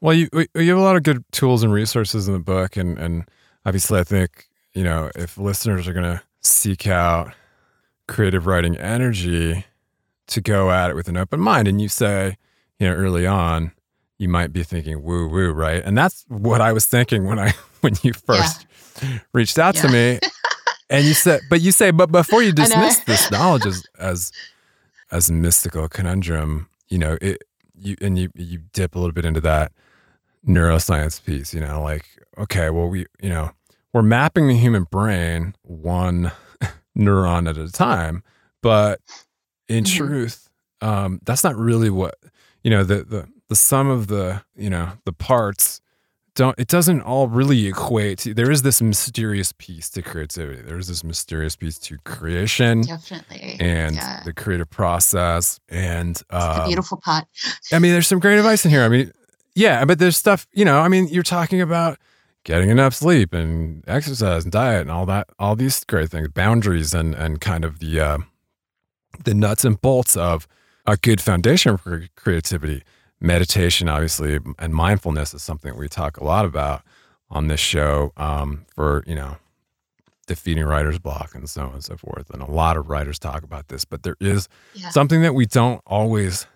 Well, 0.00 0.14
you 0.14 0.28
you 0.32 0.68
have 0.68 0.78
a 0.78 0.82
lot 0.82 0.96
of 0.96 1.02
good 1.02 1.24
tools 1.32 1.62
and 1.62 1.72
resources 1.72 2.28
in 2.28 2.34
the 2.34 2.40
book, 2.40 2.76
and 2.76 2.98
and 2.98 3.24
obviously, 3.66 3.98
I 3.98 4.04
think 4.04 4.48
you 4.72 4.84
know 4.84 5.10
if 5.14 5.38
listeners 5.38 5.88
are 5.88 5.92
going 5.92 6.04
to 6.16 6.22
seek 6.40 6.86
out 6.86 7.32
creative 8.06 8.46
writing 8.46 8.76
energy 8.76 9.64
to 10.28 10.40
go 10.40 10.70
at 10.70 10.90
it 10.90 10.94
with 10.94 11.08
an 11.08 11.16
open 11.16 11.40
mind, 11.40 11.66
and 11.66 11.80
you 11.80 11.88
say, 11.88 12.36
you 12.78 12.88
know, 12.88 12.94
early 12.94 13.26
on, 13.26 13.72
you 14.18 14.28
might 14.28 14.52
be 14.52 14.62
thinking 14.62 15.02
woo 15.02 15.28
woo, 15.28 15.50
right? 15.50 15.82
And 15.84 15.98
that's 15.98 16.24
what 16.28 16.60
I 16.60 16.72
was 16.72 16.86
thinking 16.86 17.26
when 17.26 17.38
I 17.38 17.52
when 17.80 17.94
you 18.02 18.12
first 18.12 18.66
yeah. 19.02 19.18
reached 19.32 19.58
out 19.58 19.74
yeah. 19.76 19.82
to 19.82 19.88
me, 19.88 20.18
and 20.90 21.04
you 21.04 21.14
said, 21.14 21.40
but 21.50 21.60
you 21.60 21.72
say, 21.72 21.90
but 21.90 22.12
before 22.12 22.42
you 22.42 22.52
dismiss 22.54 23.00
this 23.00 23.30
knowledge 23.32 23.66
as 23.66 23.84
as 23.98 24.32
as 25.10 25.28
a 25.28 25.32
mystical 25.32 25.88
conundrum, 25.88 26.68
you 26.88 26.98
know, 26.98 27.18
it 27.20 27.42
you 27.74 27.96
and 28.00 28.16
you 28.16 28.30
you 28.36 28.58
dip 28.72 28.94
a 28.94 28.98
little 28.98 29.12
bit 29.12 29.24
into 29.24 29.40
that 29.40 29.72
neuroscience 30.48 31.24
piece, 31.24 31.52
you 31.52 31.60
know, 31.60 31.82
like, 31.82 32.06
okay, 32.36 32.70
well, 32.70 32.88
we, 32.88 33.06
you 33.20 33.28
know, 33.28 33.50
we're 33.92 34.02
mapping 34.02 34.48
the 34.48 34.56
human 34.56 34.84
brain 34.84 35.54
one 35.62 36.32
neuron 36.98 37.48
at 37.48 37.56
a 37.58 37.70
time, 37.70 38.22
but 38.62 39.00
in 39.68 39.84
mm-hmm. 39.84 39.96
truth, 39.96 40.48
um, 40.80 41.20
that's 41.24 41.44
not 41.44 41.56
really 41.56 41.90
what, 41.90 42.16
you 42.62 42.70
know, 42.70 42.82
the, 42.82 43.04
the, 43.04 43.28
the 43.48 43.56
sum 43.56 43.88
of 43.88 44.06
the, 44.08 44.42
you 44.56 44.70
know, 44.70 44.92
the 45.04 45.12
parts 45.12 45.80
don't 46.38 46.58
it 46.58 46.68
doesn't 46.68 47.00
all 47.00 47.26
really 47.26 47.66
equate 47.66 48.18
to 48.18 48.32
there 48.32 48.50
is 48.50 48.62
this 48.62 48.80
mysterious 48.80 49.52
piece 49.58 49.90
to 49.90 50.00
creativity 50.00 50.62
there 50.62 50.78
is 50.78 50.86
this 50.86 51.02
mysterious 51.02 51.56
piece 51.56 51.78
to 51.78 51.98
creation 52.04 52.82
Definitely. 52.82 53.56
and 53.58 53.96
yeah. 53.96 54.22
the 54.24 54.32
creative 54.32 54.70
process 54.70 55.58
and 55.68 56.22
the 56.30 56.60
um, 56.60 56.66
beautiful 56.68 56.98
pot. 56.98 57.26
i 57.72 57.80
mean 57.80 57.90
there's 57.90 58.06
some 58.06 58.20
great 58.20 58.38
advice 58.38 58.64
in 58.64 58.70
here 58.70 58.82
i 58.82 58.88
mean 58.88 59.10
yeah 59.58 59.84
but 59.84 59.98
there's 59.98 60.16
stuff 60.16 60.46
you 60.52 60.64
know 60.64 60.78
i 60.80 60.88
mean 60.88 61.08
you're 61.08 61.22
talking 61.38 61.60
about 61.60 61.98
getting 62.44 62.70
enough 62.70 62.94
sleep 62.94 63.32
and 63.34 63.82
exercise 63.86 64.44
and 64.44 64.52
diet 64.52 64.82
and 64.82 64.90
all 64.90 65.04
that 65.06 65.28
all 65.38 65.56
these 65.56 65.84
great 65.84 66.10
things 66.10 66.28
boundaries 66.28 66.94
and 66.94 67.14
and 67.14 67.40
kind 67.40 67.64
of 67.64 67.78
the 67.80 68.00
uh, 68.00 68.18
the 69.24 69.34
nuts 69.34 69.64
and 69.64 69.80
bolts 69.80 70.16
of 70.16 70.46
a 70.86 70.96
good 70.96 71.20
foundation 71.20 71.76
for 71.76 72.06
creativity 72.14 72.82
meditation 73.20 73.88
obviously 73.88 74.38
and 74.58 74.72
mindfulness 74.74 75.34
is 75.34 75.42
something 75.42 75.76
we 75.76 75.88
talk 75.88 76.16
a 76.18 76.24
lot 76.24 76.44
about 76.44 76.82
on 77.30 77.48
this 77.48 77.60
show 77.60 78.12
um, 78.16 78.64
for 78.74 79.02
you 79.06 79.14
know 79.14 79.36
defeating 80.26 80.64
writer's 80.64 80.98
block 80.98 81.34
and 81.34 81.48
so 81.50 81.62
on 81.62 81.72
and 81.74 81.84
so 81.84 81.96
forth 81.96 82.30
and 82.30 82.42
a 82.42 82.50
lot 82.50 82.76
of 82.76 82.88
writers 82.88 83.18
talk 83.18 83.42
about 83.42 83.68
this 83.68 83.84
but 83.84 84.02
there 84.02 84.16
is 84.20 84.48
Yeah. 84.74 84.90
something 84.90 85.22
that 85.22 85.34
we 85.34 85.46
don't 85.46 85.80
always 85.86 86.46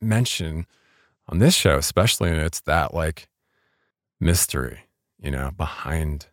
mention 0.00 0.66
on 1.30 1.38
this 1.38 1.54
show 1.54 1.76
especially 1.76 2.28
and 2.28 2.40
it's 2.40 2.60
that 2.62 2.92
like 2.92 3.28
mystery 4.20 4.80
you 5.22 5.30
know 5.30 5.50
behind 5.56 6.26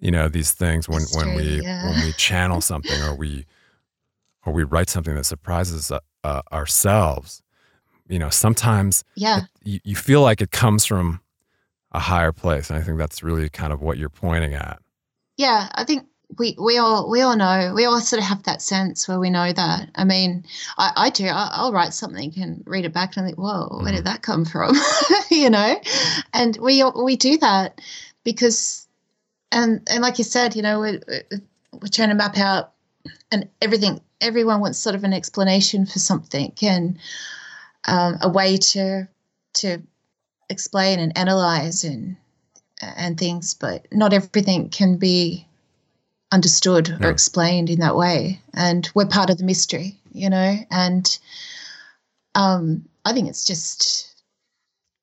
you 0.00 0.10
know 0.10 0.28
these 0.28 0.52
things 0.52 0.88
when 0.88 1.02
when 1.14 1.34
we 1.34 1.62
yeah. 1.62 1.88
when 1.88 2.04
we 2.04 2.12
channel 2.12 2.60
something 2.72 3.00
or 3.02 3.14
we 3.14 3.46
or 4.44 4.52
we 4.52 4.64
write 4.64 4.90
something 4.90 5.14
that 5.14 5.24
surprises 5.24 5.90
uh, 5.90 6.00
uh, 6.24 6.42
ourselves 6.52 7.42
you 8.08 8.18
know 8.18 8.30
sometimes 8.30 9.04
yeah. 9.14 9.42
you, 9.62 9.78
you 9.84 9.94
feel 9.94 10.22
like 10.22 10.40
it 10.40 10.50
comes 10.50 10.84
from 10.84 11.20
a 11.92 12.00
higher 12.00 12.32
place 12.32 12.68
and 12.68 12.78
i 12.78 12.82
think 12.82 12.98
that's 12.98 13.22
really 13.22 13.48
kind 13.48 13.72
of 13.72 13.80
what 13.80 13.98
you're 13.98 14.08
pointing 14.08 14.54
at 14.54 14.80
Yeah, 15.36 15.68
I 15.74 15.84
think 15.84 16.06
we 16.38 16.56
we 16.58 16.76
all 16.78 17.08
we 17.08 17.20
all 17.20 17.36
know 17.36 17.72
we 17.74 17.84
all 17.84 18.00
sort 18.00 18.20
of 18.20 18.28
have 18.28 18.42
that 18.44 18.60
sense 18.60 19.06
where 19.08 19.18
we 19.18 19.30
know 19.30 19.52
that. 19.52 19.90
I 19.94 20.04
mean, 20.04 20.44
I, 20.76 20.92
I 20.96 21.10
do. 21.10 21.26
I, 21.26 21.50
I'll 21.52 21.72
write 21.72 21.94
something 21.94 22.32
and 22.36 22.62
read 22.66 22.84
it 22.84 22.92
back 22.92 23.16
and 23.16 23.24
I 23.24 23.28
think, 23.28 23.38
whoa, 23.38 23.80
where 23.82 23.92
did 23.92 24.04
that 24.04 24.22
come 24.22 24.44
from? 24.44 24.74
you 25.30 25.50
know, 25.50 25.80
and 26.32 26.56
we 26.60 26.82
we 27.02 27.16
do 27.16 27.38
that 27.38 27.80
because, 28.24 28.86
and 29.52 29.86
and 29.90 30.02
like 30.02 30.18
you 30.18 30.24
said, 30.24 30.56
you 30.56 30.62
know, 30.62 30.80
we, 30.80 30.92
we- 31.08 31.38
we're 31.72 31.88
trying 31.88 32.08
to 32.08 32.14
map 32.14 32.38
out 32.38 32.72
and 33.30 33.48
everything. 33.60 34.00
Everyone 34.22 34.60
wants 34.60 34.78
sort 34.78 34.94
of 34.94 35.04
an 35.04 35.12
explanation 35.12 35.84
for 35.84 35.98
something 35.98 36.52
and 36.62 36.98
um, 37.86 38.16
a 38.22 38.28
way 38.28 38.56
to 38.56 39.06
to 39.54 39.82
explain 40.48 40.98
and 40.98 41.16
analyze 41.16 41.84
and 41.84 42.16
and 42.82 43.18
things, 43.18 43.54
but 43.54 43.86
not 43.92 44.12
everything 44.12 44.68
can 44.70 44.96
be 44.96 45.45
understood 46.32 46.96
No. 47.00 47.08
or 47.08 47.10
explained 47.10 47.70
in 47.70 47.80
that 47.80 47.96
way. 47.96 48.40
And 48.54 48.88
we're 48.94 49.06
part 49.06 49.30
of 49.30 49.38
the 49.38 49.44
mystery, 49.44 49.98
you 50.12 50.28
know. 50.30 50.56
And 50.70 51.18
um, 52.34 52.84
I 53.04 53.12
think 53.12 53.28
it's 53.28 53.44
just 53.44 54.14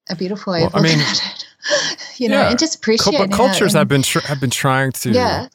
a 0.10 0.16
beautiful 0.16 0.54
way 0.54 0.64
of 0.66 0.74
Well, 0.74 0.84
I 0.84 0.88
looking 0.88 1.00
mean, 1.00 1.08
at 1.10 1.24
it, 1.24 2.20
you 2.20 2.30
know, 2.30 2.42
yeah. 2.42 2.50
and 2.50 2.60
just 2.60 2.76
appreciate 2.76 3.32
cultures 3.32 3.74
have 3.74 3.88
been 3.88 4.02
tr- 4.04 4.26
have 4.26 4.40
been 4.40 4.50
trying 4.50 4.92
to 4.94 5.12
yeah, 5.12 5.48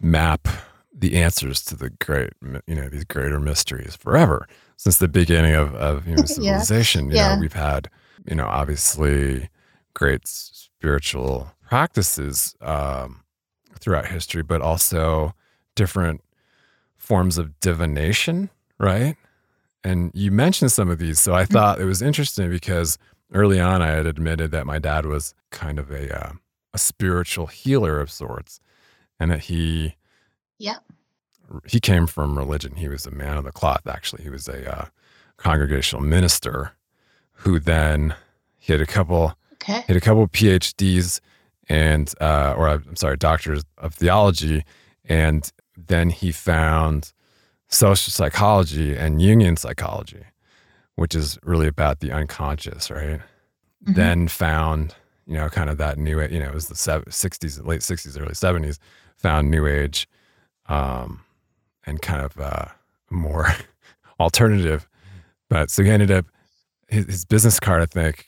map 0.00 0.48
the 0.96 1.16
answers 1.16 1.62
to 1.66 1.76
the 1.76 1.90
great 1.90 2.30
you 2.66 2.74
know 2.74 2.88
these 2.88 3.04
greater 3.04 3.38
mysteries 3.40 3.96
forever 3.96 4.46
since 4.76 4.98
the 4.98 5.08
beginning 5.08 5.54
of, 5.54 5.74
of 5.74 6.06
you 6.06 6.14
know, 6.14 6.22
Yeah. 6.24 6.26
civilization 6.26 7.08
you 7.10 7.16
Yeah. 7.16 7.34
know 7.34 7.40
we've 7.40 7.52
had 7.52 7.90
you 8.24 8.34
know 8.36 8.46
obviously 8.46 9.50
great 9.92 10.26
spiritual 10.26 11.52
practices 11.68 12.54
um, 12.60 13.23
throughout 13.78 14.06
history 14.06 14.42
but 14.42 14.60
also 14.60 15.34
different 15.74 16.22
forms 16.96 17.38
of 17.38 17.58
divination 17.60 18.50
right? 18.78 19.16
And 19.84 20.10
you 20.14 20.30
mentioned 20.32 20.72
some 20.72 20.88
of 20.90 20.98
these 20.98 21.20
so 21.20 21.34
i 21.34 21.44
thought 21.44 21.80
it 21.80 21.84
was 21.84 22.02
interesting 22.02 22.50
because 22.50 22.98
early 23.32 23.60
on 23.60 23.82
i 23.82 23.88
had 23.88 24.06
admitted 24.06 24.50
that 24.50 24.66
my 24.66 24.78
dad 24.78 25.06
was 25.06 25.34
kind 25.50 25.78
of 25.78 25.90
a 25.90 26.12
uh, 26.26 26.32
a 26.72 26.78
spiritual 26.78 27.46
healer 27.46 28.00
of 28.00 28.10
sorts 28.10 28.60
and 29.20 29.30
that 29.30 29.40
he 29.42 29.94
Yeah. 30.58 30.78
he 31.66 31.78
came 31.78 32.06
from 32.08 32.36
religion. 32.36 32.74
He 32.76 32.88
was 32.88 33.06
a 33.06 33.10
man 33.12 33.36
of 33.36 33.44
the 33.44 33.52
cloth 33.52 33.86
actually. 33.86 34.22
He 34.24 34.30
was 34.30 34.48
a 34.48 34.78
uh, 34.78 34.84
congregational 35.36 36.02
minister 36.02 36.72
who 37.38 37.60
then 37.60 38.14
he 38.58 38.72
had 38.72 38.80
a 38.80 38.86
couple 38.86 39.34
okay, 39.54 39.82
he 39.86 39.92
had 39.92 39.96
a 39.96 40.00
couple 40.00 40.22
of 40.24 40.32
phds 40.32 41.20
and 41.68 42.12
uh, 42.20 42.54
or 42.56 42.68
i'm 42.68 42.96
sorry 42.96 43.16
doctors 43.16 43.62
of 43.78 43.94
theology 43.94 44.64
and 45.04 45.50
then 45.76 46.10
he 46.10 46.30
found 46.32 47.12
social 47.68 48.10
psychology 48.10 48.94
and 48.96 49.20
jungian 49.20 49.58
psychology 49.58 50.22
which 50.96 51.14
is 51.14 51.38
really 51.42 51.66
about 51.66 52.00
the 52.00 52.12
unconscious 52.12 52.90
right 52.90 53.20
Mhm. 53.86 53.94
then 53.96 54.28
found 54.28 54.94
you 55.26 55.34
know 55.34 55.48
kind 55.50 55.68
of 55.68 55.76
that 55.78 55.98
new 55.98 56.20
you 56.22 56.38
know 56.38 56.46
it 56.48 56.54
was 56.54 56.68
the 56.68 56.74
60s 56.74 57.66
late 57.66 57.80
60s 57.82 58.18
early 58.20 58.32
70s 58.34 58.78
found 59.16 59.50
new 59.50 59.66
age 59.66 60.08
um 60.66 61.20
and 61.84 62.00
kind 62.00 62.22
of 62.22 62.38
uh 62.38 62.66
more 63.10 63.48
alternative 64.20 64.88
but 65.50 65.70
so 65.70 65.82
he 65.82 65.90
ended 65.90 66.10
up 66.10 66.24
his, 66.88 67.04
his 67.06 67.24
business 67.26 67.60
card 67.60 67.82
i 67.82 67.86
think 67.86 68.26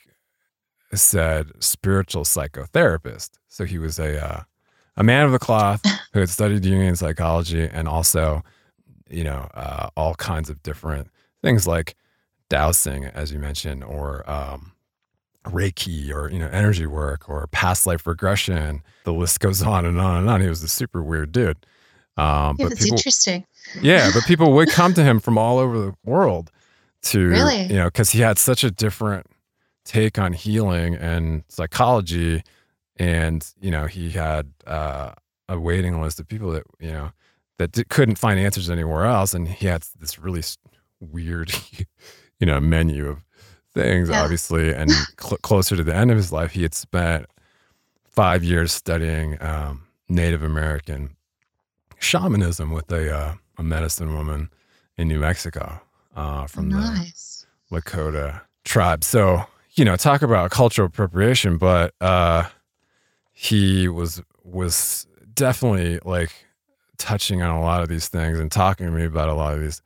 said 0.93 1.51
spiritual 1.59 2.23
psychotherapist 2.23 3.31
so 3.47 3.65
he 3.65 3.77
was 3.77 3.99
a 3.99 4.23
uh, 4.23 4.41
a 4.95 5.03
man 5.03 5.25
of 5.25 5.31
the 5.31 5.39
cloth 5.39 5.81
who 6.13 6.19
had 6.19 6.29
studied 6.29 6.63
Jungian 6.63 6.97
psychology 6.97 7.67
and 7.71 7.87
also 7.87 8.43
you 9.09 9.23
know 9.23 9.49
uh, 9.53 9.89
all 9.95 10.15
kinds 10.15 10.49
of 10.49 10.61
different 10.63 11.09
things 11.41 11.67
like 11.67 11.95
dowsing 12.49 13.05
as 13.05 13.31
you 13.31 13.39
mentioned 13.39 13.83
or 13.83 14.29
um 14.29 14.71
Reiki 15.45 16.11
or 16.13 16.29
you 16.29 16.39
know 16.39 16.49
energy 16.51 16.85
work 16.85 17.29
or 17.29 17.47
past 17.47 17.85
life 17.87 18.05
regression. 18.05 18.83
The 19.05 19.13
list 19.13 19.39
goes 19.39 19.61
on 19.61 19.85
and 19.85 19.99
on 19.99 20.17
and 20.17 20.29
on. 20.29 20.41
He 20.41 20.49
was 20.49 20.61
a 20.61 20.67
super 20.67 21.01
weird 21.01 21.31
dude. 21.31 21.65
Um, 22.17 22.25
yeah, 22.59 22.65
but 22.65 22.69
that's 22.69 22.83
people, 22.83 22.97
interesting. 22.97 23.45
yeah, 23.81 24.11
but 24.13 24.23
people 24.25 24.51
would 24.53 24.69
come 24.69 24.93
to 24.95 25.03
him 25.03 25.19
from 25.21 25.37
all 25.37 25.57
over 25.59 25.79
the 25.79 25.93
world 26.03 26.51
to 27.03 27.29
Really? 27.29 27.63
you 27.67 27.75
know 27.75 27.85
because 27.85 28.09
he 28.09 28.19
had 28.21 28.37
such 28.37 28.63
a 28.63 28.71
different 28.71 29.27
take 29.87 30.19
on 30.19 30.33
healing 30.33 30.95
and 30.95 31.43
psychology, 31.47 32.43
and 32.97 33.45
you 33.61 33.71
know 33.71 33.85
he 33.87 34.09
had 34.11 34.51
uh, 34.67 35.13
a 35.49 35.59
waiting 35.59 36.01
list 36.01 36.19
of 36.19 36.27
people 36.27 36.51
that 36.51 36.63
you 36.79 36.91
know 36.91 37.11
that 37.57 37.71
di- 37.71 37.83
couldn't 37.85 38.17
find 38.19 38.39
answers 38.39 38.69
anywhere 38.69 39.05
else, 39.05 39.33
and 39.33 39.47
he 39.47 39.65
had 39.65 39.83
this 39.99 40.19
really 40.19 40.43
weird, 40.99 41.51
you 42.39 42.45
know, 42.45 42.59
menu 42.59 43.07
of 43.07 43.17
things, 43.73 44.09
Yeah. 44.09 44.21
obviously. 44.23 44.73
And 44.73 44.91
cl- 45.19 45.37
closer 45.41 45.75
to 45.75 45.83
the 45.83 45.95
end 45.95 46.11
of 46.11 46.17
his 46.17 46.31
life, 46.31 46.51
he 46.51 46.61
had 46.63 46.73
spent 46.75 47.25
five 48.05 48.43
years 48.43 48.71
studying 48.71 49.37
um, 49.41 49.83
Native 50.09 50.43
American 50.43 51.15
shamanism 51.99 52.71
with 52.71 52.91
a 52.91 53.15
uh, 53.15 53.33
a 53.57 53.63
medicine 53.63 54.13
woman 54.13 54.49
in 54.97 55.07
New 55.07 55.19
Mexico 55.19 55.79
uh, 56.15 56.45
from 56.47 56.69
the. 56.69 57.11
Lakota 57.71 58.41
tribe. 58.63 59.03
So, 59.03 59.43
you 59.77 59.85
know, 59.85 59.95
talk 59.95 60.21
about 60.21 60.51
cultural 60.51 60.87
appropriation, 60.87 61.57
but 61.57 61.93
uh 62.01 62.43
he 63.31 63.87
was 63.87 64.21
was 64.43 65.05
definitely 65.33 65.99
like 66.03 66.31
touching 66.97 67.41
on 67.43 67.51
a 67.55 67.61
lot 67.61 67.83
of 67.83 67.89
these 67.89 68.07
things 68.07 68.39
and 68.39 68.51
talking 68.51 68.87
to 68.87 68.91
me 68.91 69.03
about 69.05 69.29
a 69.29 69.33
lot 69.33 69.53
of 69.53 69.61
these 69.61 69.81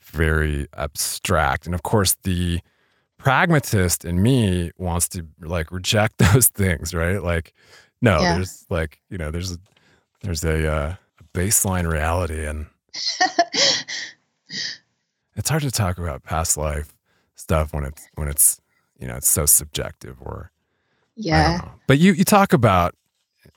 very 0.00 0.68
abstract. 0.76 1.66
And 1.66 1.74
of 1.74 1.82
course 1.82 2.16
the 2.22 2.60
pragmatist 3.18 4.04
in 4.04 4.22
me 4.22 4.70
wants 4.78 5.08
to 5.08 5.26
like 5.40 5.72
reject 5.72 6.18
those 6.32 6.46
things, 6.48 6.94
right? 6.94 7.20
Like 7.22 7.52
no, 8.00 8.20
Yeah. 8.20 8.34
there's 8.34 8.64
like, 8.70 9.00
you 9.10 9.18
know, 9.18 9.30
there's 9.32 9.50
a 9.52 9.58
there's 10.22 10.44
a, 10.44 10.68
uh, 10.68 10.94
a 11.20 11.24
baseline 11.38 11.90
reality 11.90 12.46
and 12.46 12.66
it's 15.36 15.48
hard 15.48 15.62
to 15.62 15.70
talk 15.70 15.98
about 15.98 16.22
past 16.22 16.56
life 16.56 16.94
stuff 17.34 17.72
when 17.74 17.84
it's 17.84 18.06
when 18.14 18.28
it's 18.28 18.60
you 18.98 19.06
know 19.06 19.16
it's 19.16 19.28
so 19.28 19.46
subjective 19.46 20.16
or 20.20 20.50
yeah. 21.16 21.60
But 21.86 21.98
you 21.98 22.12
you 22.12 22.24
talk 22.24 22.52
about 22.52 22.94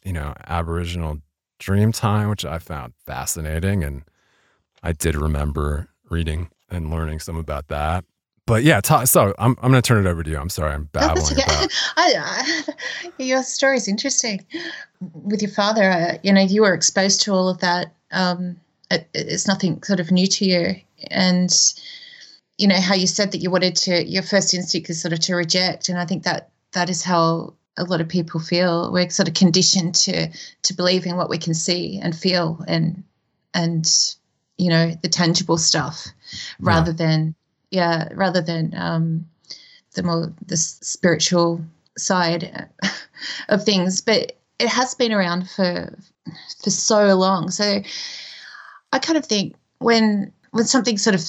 you 0.04 0.14
know 0.14 0.34
Aboriginal 0.48 1.20
dream 1.60 1.92
time, 1.92 2.30
which 2.30 2.46
I 2.46 2.58
found 2.60 2.94
fascinating, 3.06 3.84
and 3.84 4.04
I 4.82 4.94
did 4.94 5.16
remember 5.16 5.90
reading 6.10 6.50
and 6.70 6.90
learning 6.90 7.20
some 7.20 7.36
about 7.36 7.68
that. 7.68 8.06
But 8.46 8.64
yeah, 8.64 8.82
ta 8.82 9.04
so 9.04 9.34
I'm 9.38 9.56
I'm 9.62 9.72
gonna 9.72 9.82
turn 9.82 10.06
it 10.06 10.10
over 10.10 10.24
to 10.24 10.30
you. 10.30 10.38
I'm 10.38 10.50
sorry, 10.50 10.74
I'm 10.74 10.90
No, 10.94 11.02
babbling 11.02 11.34
okay. 11.34 11.44
about. 11.44 11.70
I, 11.98 12.14
I, 12.18 13.24
your 13.24 13.44
story 13.44 13.78
is 13.78 13.88
interesting. 13.88 14.46
With 15.14 15.42
your 15.42 15.52
father, 15.52 15.84
uh, 15.84 16.18
you 16.24 16.34
know, 16.34 16.42
you 16.42 16.62
were 16.62 16.74
exposed 16.74 17.22
to 17.22 17.34
all 17.34 17.48
of 17.50 17.60
that. 17.60 17.94
Um, 18.12 18.60
it, 18.90 19.08
it's 19.14 19.48
nothing 19.48 19.84
sort 19.84 20.00
of 20.00 20.12
new 20.12 20.26
to 20.28 20.46
you, 20.46 20.76
and 21.12 21.52
you 22.60 22.68
know 22.68 22.80
how 22.80 22.94
you 22.94 23.08
said 23.08 23.32
that 23.32 23.38
you 23.38 23.50
wanted 23.50 23.76
to. 23.78 24.06
Your 24.06 24.22
first 24.22 24.54
instinct 24.54 24.90
is 24.90 25.02
sort 25.02 25.14
of 25.14 25.22
to 25.22 25.36
reject, 25.36 25.88
and 25.88 25.98
I 25.98 26.06
think 26.06 26.24
that 26.24 26.50
that 26.74 26.90
is 26.90 27.02
how 27.02 27.54
a 27.78 27.86
lot 27.86 28.02
of 28.02 28.10
people 28.10 28.42
feel. 28.42 28.92
We're 28.92 29.10
sort 29.10 29.30
of 29.30 29.34
conditioned 29.34 29.96
to 29.96 30.28
to 30.64 30.74
believe 30.74 31.06
in 31.06 31.16
what 31.16 31.30
we 31.30 31.38
can 31.38 31.54
see 31.54 32.00
and 32.04 32.14
feel 32.14 32.64
and 32.68 33.02
and 33.54 33.90
you 34.58 34.70
know 34.70 34.92
the 35.02 35.08
tangible 35.08 35.58
stuff 35.58 36.06
rather 36.60 36.92
yeah. 36.92 36.98
than 36.98 37.36
yeah 37.72 38.10
rather 38.14 38.42
than 38.42 38.74
um, 38.76 39.26
the 39.94 40.04
more 40.04 40.34
the 40.46 40.58
spiritual 40.58 41.64
side 41.98 42.68
of 43.48 43.64
things. 43.64 44.02
But 44.02 44.34
it 44.60 44.68
has 44.68 44.96
been 44.96 45.14
around 45.14 45.50
for 45.50 45.98
for 46.62 46.70
so 46.72 47.16
long. 47.16 47.52
So 47.52 47.82
I 48.92 49.00
kind 49.00 49.18
of 49.18 49.26
think 49.26 49.56
when 49.78 50.34
when 50.52 50.66
something 50.66 50.98
sort 50.98 51.16
of 51.16 51.22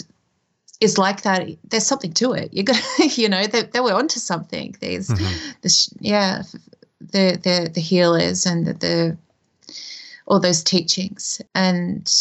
is 0.80 0.98
like 0.98 1.22
that, 1.22 1.48
there's 1.68 1.86
something 1.86 2.12
to 2.14 2.32
it. 2.32 2.52
You 2.52 2.62
got, 2.62 2.82
you 3.16 3.28
know, 3.28 3.46
they, 3.46 3.62
they 3.62 3.80
were 3.80 3.92
onto 3.92 4.18
something. 4.18 4.74
There's, 4.80 5.08
mm-hmm. 5.08 5.50
this, 5.62 5.92
yeah, 6.00 6.42
the 7.00 7.38
the 7.42 7.70
the 7.72 7.80
healers 7.80 8.46
and 8.46 8.66
the, 8.66 8.74
the 8.74 9.18
all 10.26 10.38
those 10.38 10.62
teachings, 10.62 11.40
and 11.54 12.12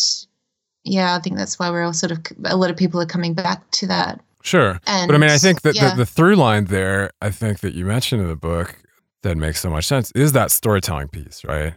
yeah, 0.83 1.15
I 1.15 1.19
think 1.19 1.37
that's 1.37 1.59
why 1.59 1.69
we're 1.69 1.83
all 1.83 1.93
sort 1.93 2.11
of 2.11 2.19
a 2.45 2.55
lot 2.55 2.71
of 2.71 2.77
people 2.77 3.01
are 3.01 3.05
coming 3.05 3.33
back 3.33 3.69
to 3.71 3.87
that. 3.87 4.21
Sure, 4.41 4.79
and, 4.87 5.07
but 5.07 5.15
I 5.15 5.17
mean, 5.17 5.29
I 5.29 5.37
think 5.37 5.61
that 5.61 5.75
yeah. 5.75 5.91
the, 5.91 5.97
the 5.97 6.05
through 6.05 6.35
line 6.35 6.65
there, 6.65 7.11
I 7.21 7.29
think 7.29 7.59
that 7.59 7.73
you 7.73 7.85
mentioned 7.85 8.21
in 8.21 8.27
the 8.27 8.35
book 8.35 8.81
that 9.21 9.35
makes 9.35 9.59
so 9.59 9.69
much 9.69 9.85
sense 9.85 10.11
is 10.11 10.31
that 10.31 10.49
storytelling 10.49 11.09
piece, 11.09 11.43
right? 11.43 11.73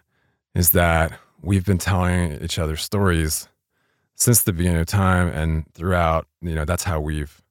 Is 0.55 0.71
that 0.71 1.19
we've 1.43 1.67
been 1.67 1.79
telling 1.79 2.41
each 2.41 2.59
other 2.59 2.77
stories 2.77 3.49
since 4.23 4.43
the 4.43 4.53
beginning 4.53 4.81
of 4.81 4.87
time 4.87 5.29
and 5.29 5.67
throughout, 5.75 6.29
you 6.41 6.55
know, 6.55 6.65
that's 6.65 6.85
how 6.85 7.01
we've 7.01 7.43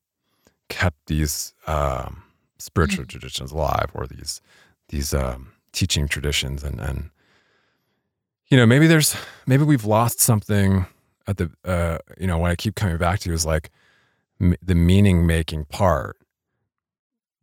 kept 0.69 1.07
these 1.07 1.53
um, 1.67 2.23
spiritual 2.60 3.03
mm-hmm. 3.03 3.10
traditions 3.10 3.51
alive 3.51 3.91
or 3.93 4.07
these 4.07 4.41
these 4.88 5.13
um, 5.13 5.51
teaching 5.73 6.07
traditions 6.07 6.63
and 6.63 6.79
and 6.79 7.10
you 8.47 8.55
know 8.55 8.65
maybe 8.65 8.88
there's 8.88 9.15
maybe 9.45 9.63
we've 9.63 9.84
lost 9.84 10.21
something 10.21 10.86
at 11.27 11.38
the 11.38 11.51
uh, 11.65 11.97
you 12.17 12.25
know 12.25 12.38
what 12.38 12.51
I 12.51 12.55
keep 12.55 12.75
coming 12.75 12.97
back 12.97 13.19
to 13.21 13.34
is 13.34 13.45
like 13.45 13.69
m- 14.39 14.55
the 14.62 14.75
meaning 14.75 15.27
making 15.27 15.65
part. 15.65 16.15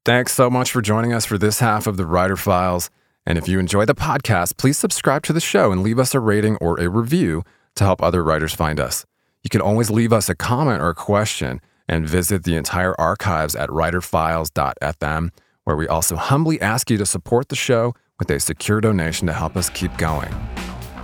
Thanks 0.06 0.32
so 0.32 0.48
much 0.48 0.70
for 0.70 0.80
joining 0.80 1.12
us 1.12 1.26
for 1.26 1.36
this 1.36 1.60
half 1.60 1.86
of 1.86 1.98
the 1.98 2.06
Writer 2.06 2.36
Files. 2.36 2.88
And 3.26 3.36
if 3.36 3.46
you 3.46 3.58
enjoy 3.58 3.84
the 3.84 3.94
podcast, 3.94 4.56
please 4.56 4.78
subscribe 4.78 5.22
to 5.24 5.34
the 5.34 5.40
show 5.40 5.70
and 5.70 5.82
leave 5.82 5.98
us 5.98 6.14
a 6.14 6.20
rating 6.20 6.56
or 6.56 6.80
a 6.80 6.88
review 6.88 7.44
to 7.74 7.84
help 7.84 8.02
other 8.02 8.24
writers 8.24 8.54
find 8.54 8.80
us. 8.80 9.04
You 9.48 9.50
can 9.50 9.62
always 9.62 9.88
leave 9.88 10.12
us 10.12 10.28
a 10.28 10.34
comment 10.34 10.82
or 10.82 10.90
a 10.90 10.94
question 10.94 11.62
and 11.88 12.06
visit 12.06 12.44
the 12.44 12.54
entire 12.54 12.94
archives 13.00 13.56
at 13.56 13.70
writerfiles.fm, 13.70 15.30
where 15.64 15.74
we 15.74 15.88
also 15.88 16.16
humbly 16.16 16.60
ask 16.60 16.90
you 16.90 16.98
to 16.98 17.06
support 17.06 17.48
the 17.48 17.56
show 17.56 17.94
with 18.18 18.30
a 18.30 18.40
secure 18.40 18.82
donation 18.82 19.26
to 19.26 19.32
help 19.32 19.56
us 19.56 19.70
keep 19.70 19.96
going. 19.96 20.30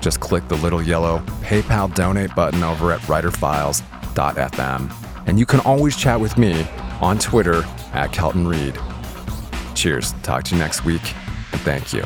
Just 0.03 0.21
click 0.21 0.47
the 0.49 0.57
little 0.57 0.83
yellow 0.83 1.21
PayPal 1.41 1.95
donate 1.95 2.35
button 2.35 2.63
over 2.63 2.93
at 2.93 3.01
writerfiles.fm. 3.01 4.93
And 5.27 5.39
you 5.39 5.47
can 5.47 5.61
always 5.61 5.97
chat 5.97 6.21
with 6.21 6.37
me 6.37 6.67
on 7.01 7.19
Twitter 7.19 7.65
at 7.95 8.13
Kelton 8.13 8.47
Reid. 8.47 8.79
Cheers. 9.75 10.13
Talk 10.23 10.45
to 10.45 10.55
you 10.55 10.61
next 10.61 10.85
week, 10.85 11.15
and 11.53 11.63
thank 11.63 11.95
you. 11.95 12.05